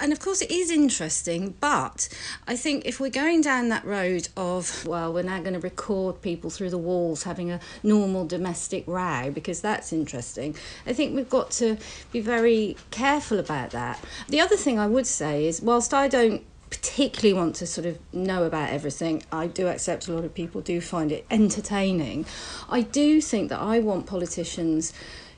And 0.01 0.13
of 0.13 0.21
course 0.21 0.41
it 0.41 0.51
is 0.51 0.71
interesting, 0.71 1.55
but 1.61 2.09
I 2.47 2.57
think 2.57 2.85
if 2.85 3.01
we're 3.01 3.11
going 3.11 3.41
down 3.41 3.71
that 3.71 3.85
road 3.85 4.29
of, 4.37 4.87
well, 4.87 5.13
we're 5.13 5.23
now 5.23 5.41
going 5.41 5.55
to 5.55 5.61
record 5.61 6.21
people 6.21 6.51
through 6.51 6.71
the 6.71 6.79
walls 6.79 7.23
having 7.25 7.51
a 7.51 7.61
normal 7.83 8.27
domestic 8.27 8.85
row 8.87 9.31
because 9.33 9.61
that's 9.61 9.93
interesting, 9.93 10.57
I 10.87 10.93
think 10.93 11.15
we've 11.15 11.31
got 11.31 11.51
to 11.53 11.77
be 12.13 12.21
very 12.21 12.77
careful 12.91 13.39
about 13.39 13.71
that. 13.71 13.99
The 14.29 14.41
other 14.41 14.57
thing 14.57 14.79
I 14.79 14.87
would 14.87 15.07
say 15.07 15.47
is, 15.47 15.61
whilst 15.61 15.93
I 15.95 16.07
don't 16.09 16.45
particularly 16.75 17.33
want 17.33 17.55
to 17.57 17.67
sort 17.67 17.87
of 17.87 17.99
know 18.13 18.45
about 18.45 18.71
everything. 18.71 19.23
I 19.31 19.47
do 19.47 19.69
accept 19.69 20.09
a 20.09 20.13
lot 20.13 20.25
of 20.25 20.35
people 20.35 20.61
do 20.61 20.81
find 20.81 21.13
it 21.13 21.25
entertaining. 21.31 22.27
I 22.69 22.83
do 22.83 23.21
think 23.21 23.49
that 23.51 23.61
I 23.61 23.79
want 23.79 24.07
politicians 24.07 24.93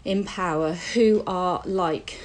in 0.04 0.24
power 0.24 0.72
who 0.72 1.22
are 1.26 1.62
like 1.66 2.18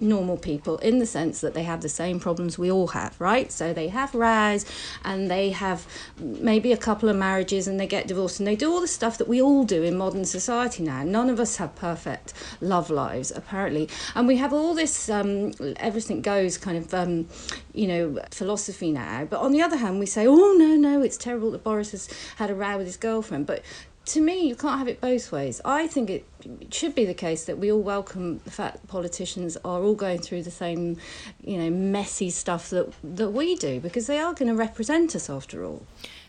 normal 0.00 0.36
people 0.36 0.78
in 0.78 0.98
the 0.98 1.06
sense 1.06 1.40
that 1.40 1.54
they 1.54 1.62
have 1.62 1.80
the 1.80 1.88
same 1.88 2.20
problems 2.20 2.58
we 2.58 2.70
all 2.70 2.88
have, 2.88 3.20
right? 3.20 3.50
So 3.52 3.72
they 3.72 3.88
have 3.88 4.14
rows 4.14 4.64
and 5.04 5.30
they 5.30 5.50
have 5.50 5.86
maybe 6.18 6.72
a 6.72 6.76
couple 6.76 7.08
of 7.08 7.16
marriages 7.16 7.68
and 7.68 7.78
they 7.78 7.86
get 7.86 8.06
divorced 8.06 8.40
and 8.40 8.46
they 8.46 8.56
do 8.56 8.72
all 8.72 8.80
the 8.80 8.88
stuff 8.88 9.18
that 9.18 9.28
we 9.28 9.40
all 9.40 9.64
do 9.64 9.82
in 9.82 9.96
modern 9.96 10.24
society 10.24 10.82
now. 10.82 11.02
None 11.02 11.30
of 11.30 11.40
us 11.40 11.56
have 11.56 11.74
perfect 11.74 12.32
love 12.60 12.90
lives, 12.90 13.30
apparently. 13.30 13.88
And 14.14 14.26
we 14.26 14.36
have 14.36 14.52
all 14.52 14.74
this 14.74 15.08
um, 15.08 15.52
everything 15.76 16.22
goes 16.22 16.58
kind 16.58 16.76
of, 16.76 16.92
um, 16.94 17.28
you 17.72 17.86
know, 17.86 18.18
philosophy 18.30 18.92
now. 18.92 19.24
But 19.24 19.40
on 19.40 19.52
the 19.52 19.62
other 19.62 19.76
hand, 19.76 19.98
we 19.98 20.06
say, 20.06 20.26
oh, 20.26 20.54
no, 20.58 20.76
no, 20.76 21.02
it's 21.02 21.16
terrible 21.16 21.50
that 21.52 21.64
Boris 21.64 21.92
has 21.92 22.08
had 22.36 22.50
a 22.50 22.54
row 22.54 22.78
with 22.78 22.86
his 22.86 22.96
girlfriend. 22.96 23.46
But 23.46 23.62
to 24.06 24.20
me, 24.20 24.48
you 24.48 24.56
can't 24.56 24.78
have 24.78 24.88
it 24.88 25.00
both 25.00 25.30
ways. 25.30 25.60
I 25.64 25.86
think 25.86 26.10
it 26.10 26.24
should 26.70 26.94
be 26.94 27.04
the 27.04 27.14
case 27.14 27.44
that 27.44 27.58
we 27.58 27.70
all 27.70 27.82
welcome 27.82 28.38
the 28.44 28.50
fact 28.50 28.80
that 28.80 28.88
politicians 28.88 29.56
are 29.64 29.82
all 29.82 29.94
going 29.94 30.20
through 30.20 30.42
the 30.42 30.50
same, 30.50 30.96
you 31.44 31.58
know, 31.58 31.70
messy 31.70 32.30
stuff 32.30 32.70
that 32.70 32.92
that 33.02 33.30
we 33.30 33.54
do 33.56 33.78
because 33.78 34.06
they 34.06 34.18
are 34.18 34.34
going 34.34 34.48
to 34.48 34.54
represent 34.54 35.14
us 35.14 35.28
after 35.30 35.64
all. 35.64 35.86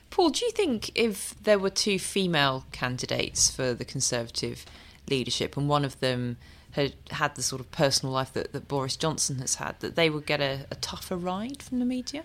Paul, 0.10 0.30
do 0.30 0.46
you 0.46 0.52
think 0.52 0.92
if 0.94 1.34
there 1.42 1.58
were 1.58 1.70
two 1.70 1.98
female 1.98 2.66
candidates 2.74 3.50
for 3.50 3.74
the 3.74 3.86
Conservative 3.86 4.66
leadership 5.10 5.56
and 5.56 5.70
one 5.70 5.86
of 5.86 6.00
them 6.02 6.38
had 6.72 6.94
had 7.12 7.36
the 7.36 7.42
sort 7.42 7.62
of 7.62 7.72
personal 7.72 8.14
life 8.14 8.34
that, 8.34 8.52
that 8.52 8.68
Boris 8.68 8.98
Johnson 8.98 9.40
has 9.40 9.56
had, 9.56 9.80
that 9.80 9.96
they 9.96 10.10
would 10.10 10.26
get 10.26 10.42
a, 10.42 10.66
a 10.70 10.76
tougher 10.76 11.16
ride 11.16 11.64
from 11.64 11.80
the 11.80 11.86
media? 11.86 12.24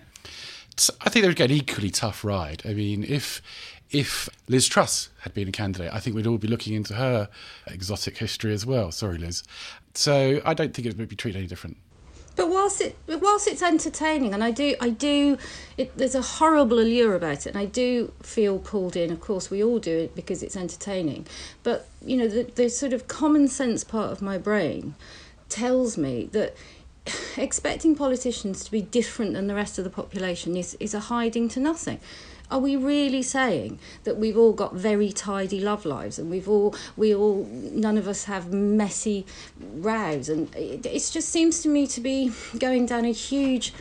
I 1.01 1.09
think 1.09 1.23
they 1.23 1.27
would 1.27 1.37
get 1.37 1.49
an 1.49 1.57
equally 1.57 1.89
tough 1.89 2.23
ride. 2.23 2.61
I 2.63 2.73
mean, 2.73 3.03
if 3.03 3.41
if 3.91 4.29
Liz 4.47 4.67
Truss 4.67 5.09
had 5.19 5.33
been 5.33 5.47
a 5.47 5.51
candidate, 5.51 5.93
I 5.93 5.99
think 5.99 6.15
we'd 6.15 6.27
all 6.27 6.37
be 6.37 6.47
looking 6.47 6.73
into 6.73 6.95
her 6.95 7.29
exotic 7.67 8.17
history 8.17 8.53
as 8.53 8.65
well. 8.65 8.91
Sorry, 8.91 9.17
Liz. 9.17 9.43
So 9.93 10.41
I 10.45 10.53
don't 10.53 10.73
think 10.73 10.87
it 10.87 10.97
would 10.97 11.09
be 11.09 11.15
treated 11.15 11.37
any 11.39 11.47
different. 11.47 11.77
But 12.35 12.49
whilst 12.49 12.81
it 12.81 12.95
whilst 13.07 13.47
it's 13.47 13.63
entertaining, 13.63 14.33
and 14.33 14.43
I 14.43 14.51
do 14.51 14.75
I 14.79 14.89
do, 14.89 15.39
it, 15.75 15.97
there's 15.97 16.13
a 16.13 16.21
horrible 16.21 16.79
allure 16.79 17.15
about 17.15 17.47
it, 17.47 17.47
and 17.47 17.57
I 17.57 17.65
do 17.65 18.13
feel 18.21 18.59
pulled 18.59 18.95
in. 18.95 19.11
Of 19.11 19.21
course, 19.21 19.49
we 19.49 19.63
all 19.63 19.79
do 19.79 19.97
it 19.97 20.15
because 20.15 20.43
it's 20.43 20.55
entertaining. 20.55 21.25
But 21.63 21.87
you 22.05 22.15
know, 22.15 22.27
the, 22.27 22.43
the 22.43 22.69
sort 22.69 22.93
of 22.93 23.07
common 23.07 23.47
sense 23.47 23.83
part 23.83 24.11
of 24.11 24.21
my 24.21 24.37
brain 24.37 24.93
tells 25.49 25.97
me 25.97 26.29
that 26.33 26.55
expecting 27.37 27.95
politicians 27.95 28.63
to 28.65 28.71
be 28.71 28.81
different 28.83 29.33
than 29.33 29.47
the 29.47 29.55
rest 29.55 29.79
of 29.79 29.83
the 29.83 29.89
population 29.89 30.55
is, 30.55 30.77
is 30.79 30.93
a 30.93 30.99
hiding 30.99 31.49
to 31.49 31.59
nothing 31.59 31.99
are 32.49 32.59
we 32.59 32.75
really 32.75 33.21
saying 33.21 33.79
that 34.03 34.17
we've 34.17 34.37
all 34.37 34.53
got 34.53 34.73
very 34.73 35.11
tidy 35.11 35.59
love 35.59 35.85
lives 35.85 36.17
and 36.17 36.29
we've 36.29 36.47
all 36.47 36.75
we 36.95 37.13
all 37.13 37.45
none 37.45 37.97
of 37.97 38.07
us 38.07 38.25
have 38.25 38.53
messy 38.53 39.25
rows 39.59 40.29
and 40.29 40.53
it, 40.55 40.85
it 40.85 41.09
just 41.11 41.29
seems 41.29 41.61
to 41.61 41.69
me 41.69 41.85
to 41.87 41.99
be 41.99 42.31
going 42.59 42.85
down 42.85 43.05
a 43.05 43.11
huge 43.11 43.73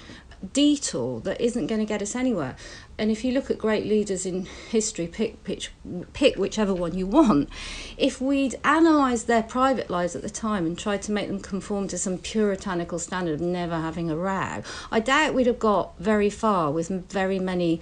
detour 0.52 1.20
that 1.20 1.40
isn't 1.40 1.66
going 1.66 1.81
to 1.81 1.87
get 1.87 2.02
us 2.02 2.14
anywhere. 2.14 2.57
And 2.98 3.11
if 3.11 3.24
you 3.24 3.33
look 3.33 3.50
at 3.50 3.59
great 3.59 3.85
leaders 3.85 4.24
in 4.24 4.46
history, 4.70 5.07
pick, 5.07 5.44
pick, 5.44 5.68
pick 6.14 6.37
whichever 6.37 6.72
one 6.72 6.96
you 6.96 7.07
want, 7.07 7.50
if 7.98 8.20
we'd 8.20 8.59
analysed 8.64 9.26
their 9.26 9.42
private 9.42 9.90
lives 9.90 10.16
at 10.16 10.22
the 10.22 10.31
time 10.31 10.64
and 10.64 10.79
tried 10.79 11.02
to 11.02 11.12
make 11.12 11.29
them 11.29 11.40
conform 11.40 11.88
to 11.88 11.98
some 11.98 12.18
puritanical 12.18 12.98
standard 12.98 13.35
of 13.35 13.40
never 13.40 13.79
having 13.79 14.11
a 14.11 14.16
row, 14.16 14.62
I 14.90 15.00
doubt 15.00 15.35
we'd 15.35 15.46
have 15.46 15.59
got 15.59 15.98
very 15.98 16.31
far 16.31 16.70
with 16.70 16.88
very 17.11 17.38
many 17.38 17.81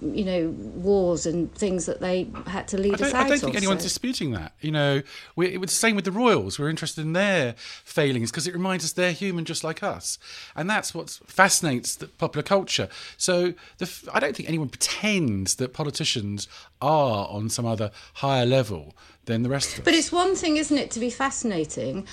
you 0.00 0.24
know, 0.24 0.48
wars 0.76 1.26
and 1.26 1.52
things 1.54 1.86
that 1.86 2.00
they 2.00 2.28
had 2.46 2.68
to 2.68 2.78
lead 2.78 3.00
I 3.02 3.06
us 3.06 3.14
out 3.14 3.26
I 3.26 3.28
don't 3.28 3.38
think 3.38 3.54
of, 3.54 3.56
anyone's 3.56 3.82
so- 3.82 3.86
disputing 3.86 4.32
that. 4.32 4.52
You 4.60 4.70
know, 4.70 5.02
we, 5.36 5.48
it 5.48 5.60
was 5.60 5.70
the 5.70 5.76
same 5.76 5.96
with 5.96 6.04
the 6.04 6.12
royals. 6.12 6.58
We're 6.58 6.68
interested 6.70 7.02
in 7.02 7.12
their 7.12 7.54
failings 7.58 8.30
because 8.30 8.46
it 8.46 8.54
reminds 8.54 8.84
us 8.84 8.92
they're 8.92 9.12
human 9.12 9.44
just 9.44 9.64
like 9.64 9.82
us, 9.82 10.18
and 10.54 10.68
that's 10.70 10.94
what 10.94 11.10
fascinates 11.26 11.96
the 11.96 12.06
popular 12.06 12.42
culture. 12.42 12.88
So 13.16 13.54
the, 13.78 13.90
I 14.12 14.20
don't 14.20 14.36
think 14.36 14.48
anyone 14.48 14.68
pretends 14.68 15.56
that 15.56 15.72
politicians 15.72 16.48
are 16.80 17.28
on 17.28 17.48
some 17.48 17.66
other 17.66 17.90
higher 18.14 18.46
level 18.46 18.94
than 19.24 19.42
the 19.42 19.48
rest 19.48 19.72
of 19.74 19.80
us. 19.80 19.84
But 19.84 19.94
it's 19.94 20.10
one 20.12 20.34
thing, 20.34 20.56
isn't 20.56 20.76
it, 20.76 20.90
to 20.92 21.00
be 21.00 21.10
fascinating, 21.10 22.06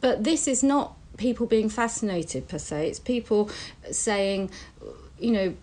but 0.00 0.24
this 0.24 0.46
is 0.48 0.62
not 0.62 0.96
people 1.16 1.46
being 1.46 1.68
fascinated 1.68 2.48
per 2.48 2.58
se. 2.58 2.88
It's 2.88 2.98
people 2.98 3.50
saying, 3.90 4.50
you 5.22 5.30
know, 5.30 5.54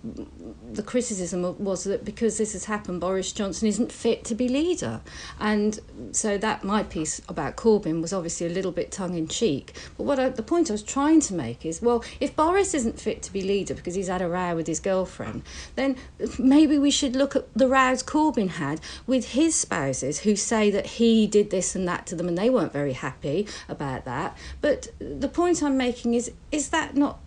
the 0.71 0.81
criticism 0.81 1.41
was 1.59 1.83
that 1.83 2.05
because 2.05 2.37
this 2.37 2.53
has 2.53 2.65
happened, 2.65 3.01
Boris 3.01 3.31
Johnson 3.31 3.67
isn't 3.67 3.91
fit 3.91 4.23
to 4.25 4.35
be 4.35 4.47
leader. 4.47 5.01
And 5.39 5.79
so 6.11 6.37
that 6.37 6.63
my 6.63 6.83
piece 6.83 7.21
about 7.27 7.57
Corbyn 7.57 8.01
was 8.01 8.13
obviously 8.13 8.47
a 8.47 8.49
little 8.49 8.71
bit 8.71 8.91
tongue 8.91 9.15
in 9.15 9.27
cheek. 9.27 9.75
But 9.97 10.03
what 10.03 10.19
I, 10.19 10.29
the 10.29 10.43
point 10.43 10.69
I 10.69 10.73
was 10.73 10.83
trying 10.83 11.19
to 11.21 11.33
make 11.33 11.65
is, 11.65 11.81
well, 11.81 12.03
if 12.19 12.35
Boris 12.35 12.73
isn't 12.73 12.99
fit 12.99 13.21
to 13.23 13.33
be 13.33 13.41
leader 13.41 13.73
because 13.73 13.95
he's 13.95 14.07
had 14.07 14.21
a 14.21 14.29
row 14.29 14.55
with 14.55 14.67
his 14.67 14.79
girlfriend, 14.79 15.43
then 15.75 15.97
maybe 16.37 16.79
we 16.79 16.91
should 16.91 17.15
look 17.15 17.35
at 17.35 17.53
the 17.53 17.67
rows 17.67 18.01
Corbyn 18.01 18.51
had 18.51 18.79
with 19.05 19.29
his 19.31 19.55
spouses 19.55 20.21
who 20.21 20.35
say 20.35 20.71
that 20.71 20.85
he 20.85 21.27
did 21.27 21.49
this 21.49 21.75
and 21.75 21.87
that 21.87 22.05
to 22.07 22.15
them 22.15 22.27
and 22.27 22.37
they 22.37 22.49
weren't 22.49 22.73
very 22.73 22.93
happy 22.93 23.47
about 23.67 24.05
that. 24.05 24.37
But 24.61 24.89
the 24.99 25.27
point 25.27 25.61
I'm 25.61 25.77
making 25.77 26.13
is, 26.13 26.31
is 26.51 26.69
that 26.69 26.95
not 26.95 27.19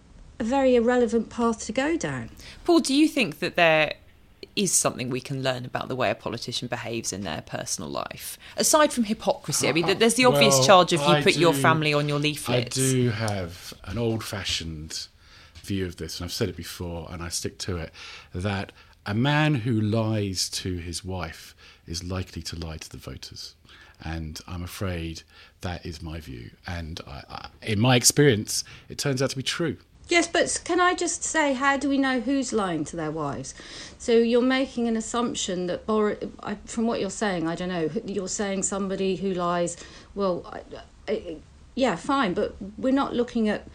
a 0.43 0.45
very 0.45 0.75
irrelevant 0.75 1.31
path 1.31 1.65
to 1.67 1.73
go 1.73 1.97
down? 1.97 2.29
Paul, 2.65 2.81
do 2.81 2.93
you 2.93 3.07
think 3.07 3.39
that 3.39 3.55
there 3.55 3.95
is 4.57 4.73
something 4.73 5.09
we 5.09 5.21
can 5.21 5.43
learn 5.43 5.65
about 5.65 5.87
the 5.89 5.95
way 5.97 6.11
a 6.11 6.15
politician 6.17 6.67
behaves 6.67 7.13
in 7.13 7.23
their 7.23 7.43
personal 7.43 7.89
life? 7.89 8.37
Aside 8.57 8.93
from 8.93 9.05
hypocrisy, 9.05 9.69
I 9.69 9.73
mean, 9.73 9.99
there's 9.99 10.15
the 10.15 10.25
obvious 10.25 10.57
Well, 10.57 10.67
charge 10.67 10.93
of 10.93 11.01
you 11.01 11.07
I 11.07 11.23
put 11.23 11.37
your 11.37 11.55
family 11.55 11.95
on 11.95 12.09
your 12.09 12.19
leaflets. 12.19 12.77
I 12.77 12.81
do 12.81 13.11
have 13.11 13.73
an 13.85 13.99
old 13.99 14.25
fashioned 14.25 15.07
view 15.63 15.87
of 15.87 15.97
this, 15.97 16.19
and 16.19 16.25
I've 16.25 16.33
said 16.33 16.49
it 16.49 16.57
before 16.57 17.07
and 17.11 17.23
I 17.23 17.29
stick 17.29 17.57
to 17.59 17.77
it 17.77 17.93
that 18.35 18.73
a 19.07 19.15
man 19.15 19.55
who 19.55 19.81
lies 19.81 20.49
to 20.51 20.77
his 20.77 21.05
wife 21.05 21.55
is 21.87 22.03
likely 22.03 22.43
to 22.43 22.57
lie 22.57 22.79
to 22.79 22.91
the 22.91 22.97
voters. 22.97 23.55
And 24.05 24.41
I'm 24.49 24.65
afraid 24.65 25.23
that 25.61 25.87
is 25.87 26.03
my 26.03 26.19
view. 26.19 26.51
And 26.67 27.01
I, 27.07 27.23
I, 27.31 27.49
in 27.63 27.79
my 27.79 27.95
experience, 27.95 28.65
it 28.89 28.99
turns 28.99 29.23
out 29.23 29.31
to 29.31 29.37
be 29.37 29.45
true. 29.45 29.77
Yes, 30.13 30.29
but 30.29 30.61
can 30.63 30.79
I 30.79 30.93
just 30.93 31.25
say, 31.25 31.55
how 31.55 31.79
do 31.79 31.89
we 31.89 31.97
know 31.97 32.21
who's 32.21 32.53
lying 32.53 32.85
to 32.85 32.97
their 32.97 33.11
wives? 33.11 33.55
So 33.97 34.13
you're 34.13 34.43
making 34.43 34.87
an 34.87 34.95
assumption 34.95 35.69
that, 35.69 35.87
Boris, 35.87 36.23
from 36.67 36.87
what 36.87 37.01
you're 37.01 37.09
saying, 37.09 37.49
I 37.49 37.55
don't 37.55 37.71
know, 37.71 37.89
you're 38.05 38.29
saying 38.29 38.65
somebody 38.65 39.17
who 39.17 39.33
lies, 39.33 39.79
well, 40.15 40.45
I, 40.45 40.61
I, 41.11 41.37
yeah, 41.75 41.97
fine, 41.97 42.35
but 42.35 42.55
we're 42.77 42.93
not 42.93 43.15
looking 43.15 43.49
at 43.49 43.67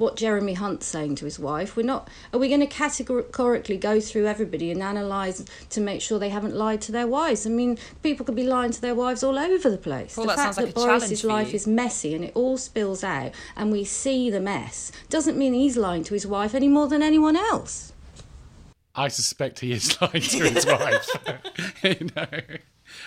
what 0.00 0.16
Jeremy 0.16 0.54
Hunt's 0.54 0.86
saying 0.86 1.16
to 1.16 1.26
his 1.26 1.38
wife. 1.38 1.76
We're 1.76 1.84
not. 1.84 2.08
Are 2.32 2.40
we 2.40 2.48
going 2.48 2.60
to 2.60 2.66
categorically 2.66 3.76
go 3.76 4.00
through 4.00 4.26
everybody 4.26 4.70
and 4.70 4.82
analyse 4.82 5.44
to 5.68 5.80
make 5.80 6.00
sure 6.00 6.18
they 6.18 6.30
haven't 6.30 6.56
lied 6.56 6.80
to 6.82 6.92
their 6.92 7.06
wives? 7.06 7.46
I 7.46 7.50
mean, 7.50 7.78
people 8.02 8.24
could 8.24 8.34
be 8.34 8.44
lying 8.44 8.72
to 8.72 8.80
their 8.80 8.94
wives 8.94 9.22
all 9.22 9.38
over 9.38 9.68
the 9.68 9.76
place. 9.76 10.16
Well, 10.16 10.26
the 10.26 10.32
that 10.32 10.36
fact 10.36 10.54
sounds 10.54 10.66
like 10.66 10.74
that 10.74 10.80
a 10.80 10.86
Boris's 10.86 11.20
for 11.20 11.26
life 11.28 11.52
is 11.52 11.66
messy 11.66 12.14
and 12.14 12.24
it 12.24 12.32
all 12.34 12.56
spills 12.56 13.04
out, 13.04 13.32
and 13.54 13.70
we 13.70 13.84
see 13.84 14.30
the 14.30 14.40
mess, 14.40 14.90
doesn't 15.10 15.36
mean 15.36 15.52
he's 15.52 15.76
lying 15.76 16.02
to 16.04 16.14
his 16.14 16.26
wife 16.26 16.54
any 16.54 16.68
more 16.68 16.88
than 16.88 17.02
anyone 17.02 17.36
else. 17.36 17.92
I 18.94 19.08
suspect 19.08 19.60
he 19.60 19.72
is 19.72 20.00
lying 20.00 20.22
to 20.22 20.50
his 20.50 20.66
wife. 20.66 21.08
you 21.82 22.10
know, 22.16 22.40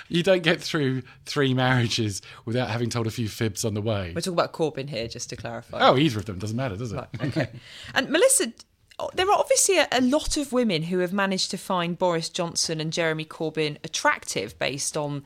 you 0.09 0.23
don't 0.23 0.43
get 0.43 0.61
through 0.61 1.03
three 1.25 1.53
marriages 1.53 2.21
without 2.45 2.69
having 2.69 2.89
told 2.89 3.07
a 3.07 3.11
few 3.11 3.27
fibs 3.27 3.63
on 3.65 3.73
the 3.73 3.81
way. 3.81 4.11
We're 4.15 4.21
talking 4.21 4.33
about 4.33 4.53
Corbyn 4.53 4.89
here, 4.89 5.07
just 5.07 5.29
to 5.29 5.35
clarify. 5.35 5.79
Oh, 5.81 5.97
either 5.97 6.19
of 6.19 6.25
them 6.25 6.39
doesn't 6.39 6.57
matter, 6.57 6.75
does 6.75 6.91
it? 6.93 7.03
okay. 7.21 7.49
And 7.93 8.09
Melissa, 8.09 8.53
oh, 8.99 9.09
there 9.13 9.29
are 9.29 9.37
obviously 9.37 9.77
a, 9.77 9.87
a 9.91 10.01
lot 10.01 10.37
of 10.37 10.51
women 10.51 10.83
who 10.83 10.99
have 10.99 11.13
managed 11.13 11.51
to 11.51 11.57
find 11.57 11.97
Boris 11.97 12.29
Johnson 12.29 12.79
and 12.81 12.91
Jeremy 12.93 13.25
Corbyn 13.25 13.77
attractive 13.83 14.57
based 14.59 14.95
on 14.97 15.23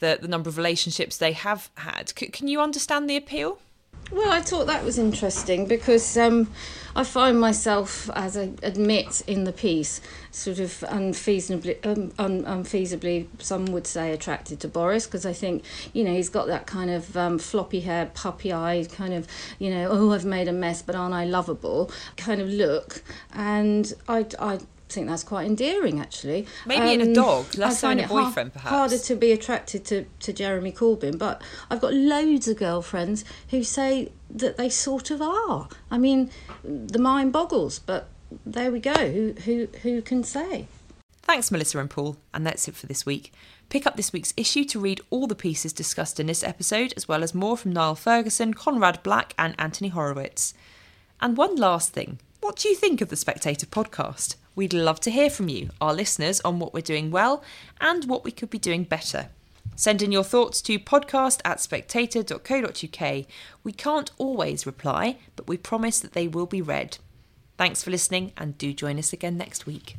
the, 0.00 0.18
the 0.20 0.28
number 0.28 0.48
of 0.48 0.56
relationships 0.56 1.16
they 1.16 1.32
have 1.32 1.70
had. 1.76 2.12
C- 2.16 2.28
can 2.28 2.48
you 2.48 2.60
understand 2.60 3.08
the 3.08 3.16
appeal? 3.16 3.58
Well, 4.10 4.32
I 4.32 4.40
thought 4.40 4.66
that 4.68 4.84
was 4.84 4.98
interesting 4.98 5.66
because 5.66 6.16
um, 6.16 6.50
I 6.96 7.04
find 7.04 7.38
myself, 7.38 8.08
as 8.14 8.38
I 8.38 8.52
admit 8.62 9.22
in 9.26 9.44
the 9.44 9.52
piece, 9.52 10.00
sort 10.30 10.60
of 10.60 10.82
unfeasibly, 10.88 11.84
um, 11.84 12.12
un- 12.18 12.44
unfeasibly, 12.44 13.26
some 13.38 13.66
would 13.66 13.86
say, 13.86 14.12
attracted 14.12 14.60
to 14.60 14.68
Boris 14.68 15.06
because 15.06 15.26
I 15.26 15.34
think, 15.34 15.62
you 15.92 16.04
know, 16.04 16.14
he's 16.14 16.30
got 16.30 16.46
that 16.46 16.66
kind 16.66 16.90
of 16.90 17.18
um, 17.18 17.38
floppy 17.38 17.80
hair, 17.80 18.06
puppy 18.14 18.50
eyed 18.50 18.90
kind 18.90 19.12
of, 19.12 19.26
you 19.58 19.68
know, 19.70 19.88
oh, 19.90 20.12
I've 20.12 20.24
made 20.24 20.48
a 20.48 20.52
mess, 20.52 20.80
but 20.80 20.94
aren't 20.94 21.14
I 21.14 21.26
lovable 21.26 21.90
kind 22.16 22.40
of 22.40 22.48
look. 22.48 23.02
And 23.34 23.92
I, 24.08 24.24
I 24.38 24.58
think 24.92 25.06
that's 25.06 25.24
quite 25.24 25.46
endearing, 25.46 26.00
actually. 26.00 26.46
Maybe 26.66 26.92
in 26.92 27.00
a 27.00 27.04
Um, 27.04 27.12
dog, 27.12 27.54
less 27.56 27.80
so 27.80 27.90
in 27.90 28.00
a 28.00 28.08
boyfriend, 28.08 28.52
perhaps. 28.52 28.70
Harder 28.70 28.98
to 28.98 29.16
be 29.16 29.32
attracted 29.32 29.84
to, 29.86 30.06
to 30.20 30.32
Jeremy 30.32 30.72
Corbyn, 30.72 31.18
but 31.18 31.42
I've 31.70 31.80
got 31.80 31.94
loads 31.94 32.48
of 32.48 32.56
girlfriends 32.56 33.24
who 33.50 33.62
say 33.62 34.12
that 34.30 34.56
they 34.56 34.68
sort 34.68 35.10
of 35.10 35.22
are. 35.22 35.68
I 35.90 35.98
mean, 35.98 36.30
the 36.64 36.98
mind 36.98 37.32
boggles, 37.32 37.78
but 37.78 38.08
there 38.44 38.70
we 38.70 38.80
go. 38.80 38.92
Who 38.94 39.34
who 39.44 39.68
who 39.82 40.02
can 40.02 40.22
say? 40.22 40.66
Thanks, 41.22 41.50
Melissa 41.50 41.78
and 41.78 41.90
Paul, 41.90 42.16
and 42.32 42.46
that's 42.46 42.68
it 42.68 42.74
for 42.74 42.86
this 42.86 43.04
week. 43.04 43.32
Pick 43.68 43.86
up 43.86 43.96
this 43.96 44.14
week's 44.14 44.32
issue 44.36 44.64
to 44.64 44.80
read 44.80 45.02
all 45.10 45.26
the 45.26 45.34
pieces 45.34 45.74
discussed 45.74 46.18
in 46.18 46.26
this 46.26 46.42
episode, 46.42 46.94
as 46.96 47.06
well 47.06 47.22
as 47.22 47.34
more 47.34 47.56
from 47.56 47.72
Niall 47.72 47.96
Ferguson, 47.96 48.54
Conrad 48.54 49.02
Black, 49.02 49.34
and 49.38 49.54
Anthony 49.58 49.88
Horowitz. 49.90 50.54
And 51.20 51.36
one 51.36 51.56
last 51.56 51.92
thing 51.92 52.18
what 52.40 52.56
do 52.56 52.68
you 52.68 52.74
think 52.74 53.00
of 53.00 53.08
the 53.08 53.16
Spectator 53.16 53.66
podcast? 53.66 54.36
We'd 54.58 54.74
love 54.74 54.98
to 55.02 55.12
hear 55.12 55.30
from 55.30 55.48
you, 55.48 55.70
our 55.80 55.94
listeners, 55.94 56.40
on 56.40 56.58
what 56.58 56.74
we're 56.74 56.80
doing 56.80 57.12
well 57.12 57.44
and 57.80 58.06
what 58.06 58.24
we 58.24 58.32
could 58.32 58.50
be 58.50 58.58
doing 58.58 58.82
better. 58.82 59.28
Send 59.76 60.02
in 60.02 60.10
your 60.10 60.24
thoughts 60.24 60.60
to 60.62 60.80
podcast 60.80 61.40
at 61.44 61.60
spectator.co.uk. 61.60 63.26
We 63.62 63.72
can't 63.72 64.10
always 64.18 64.66
reply, 64.66 65.18
but 65.36 65.46
we 65.46 65.58
promise 65.58 66.00
that 66.00 66.12
they 66.12 66.26
will 66.26 66.46
be 66.46 66.60
read. 66.60 66.98
Thanks 67.56 67.84
for 67.84 67.92
listening 67.92 68.32
and 68.36 68.58
do 68.58 68.72
join 68.72 68.98
us 68.98 69.12
again 69.12 69.38
next 69.38 69.64
week. 69.64 69.94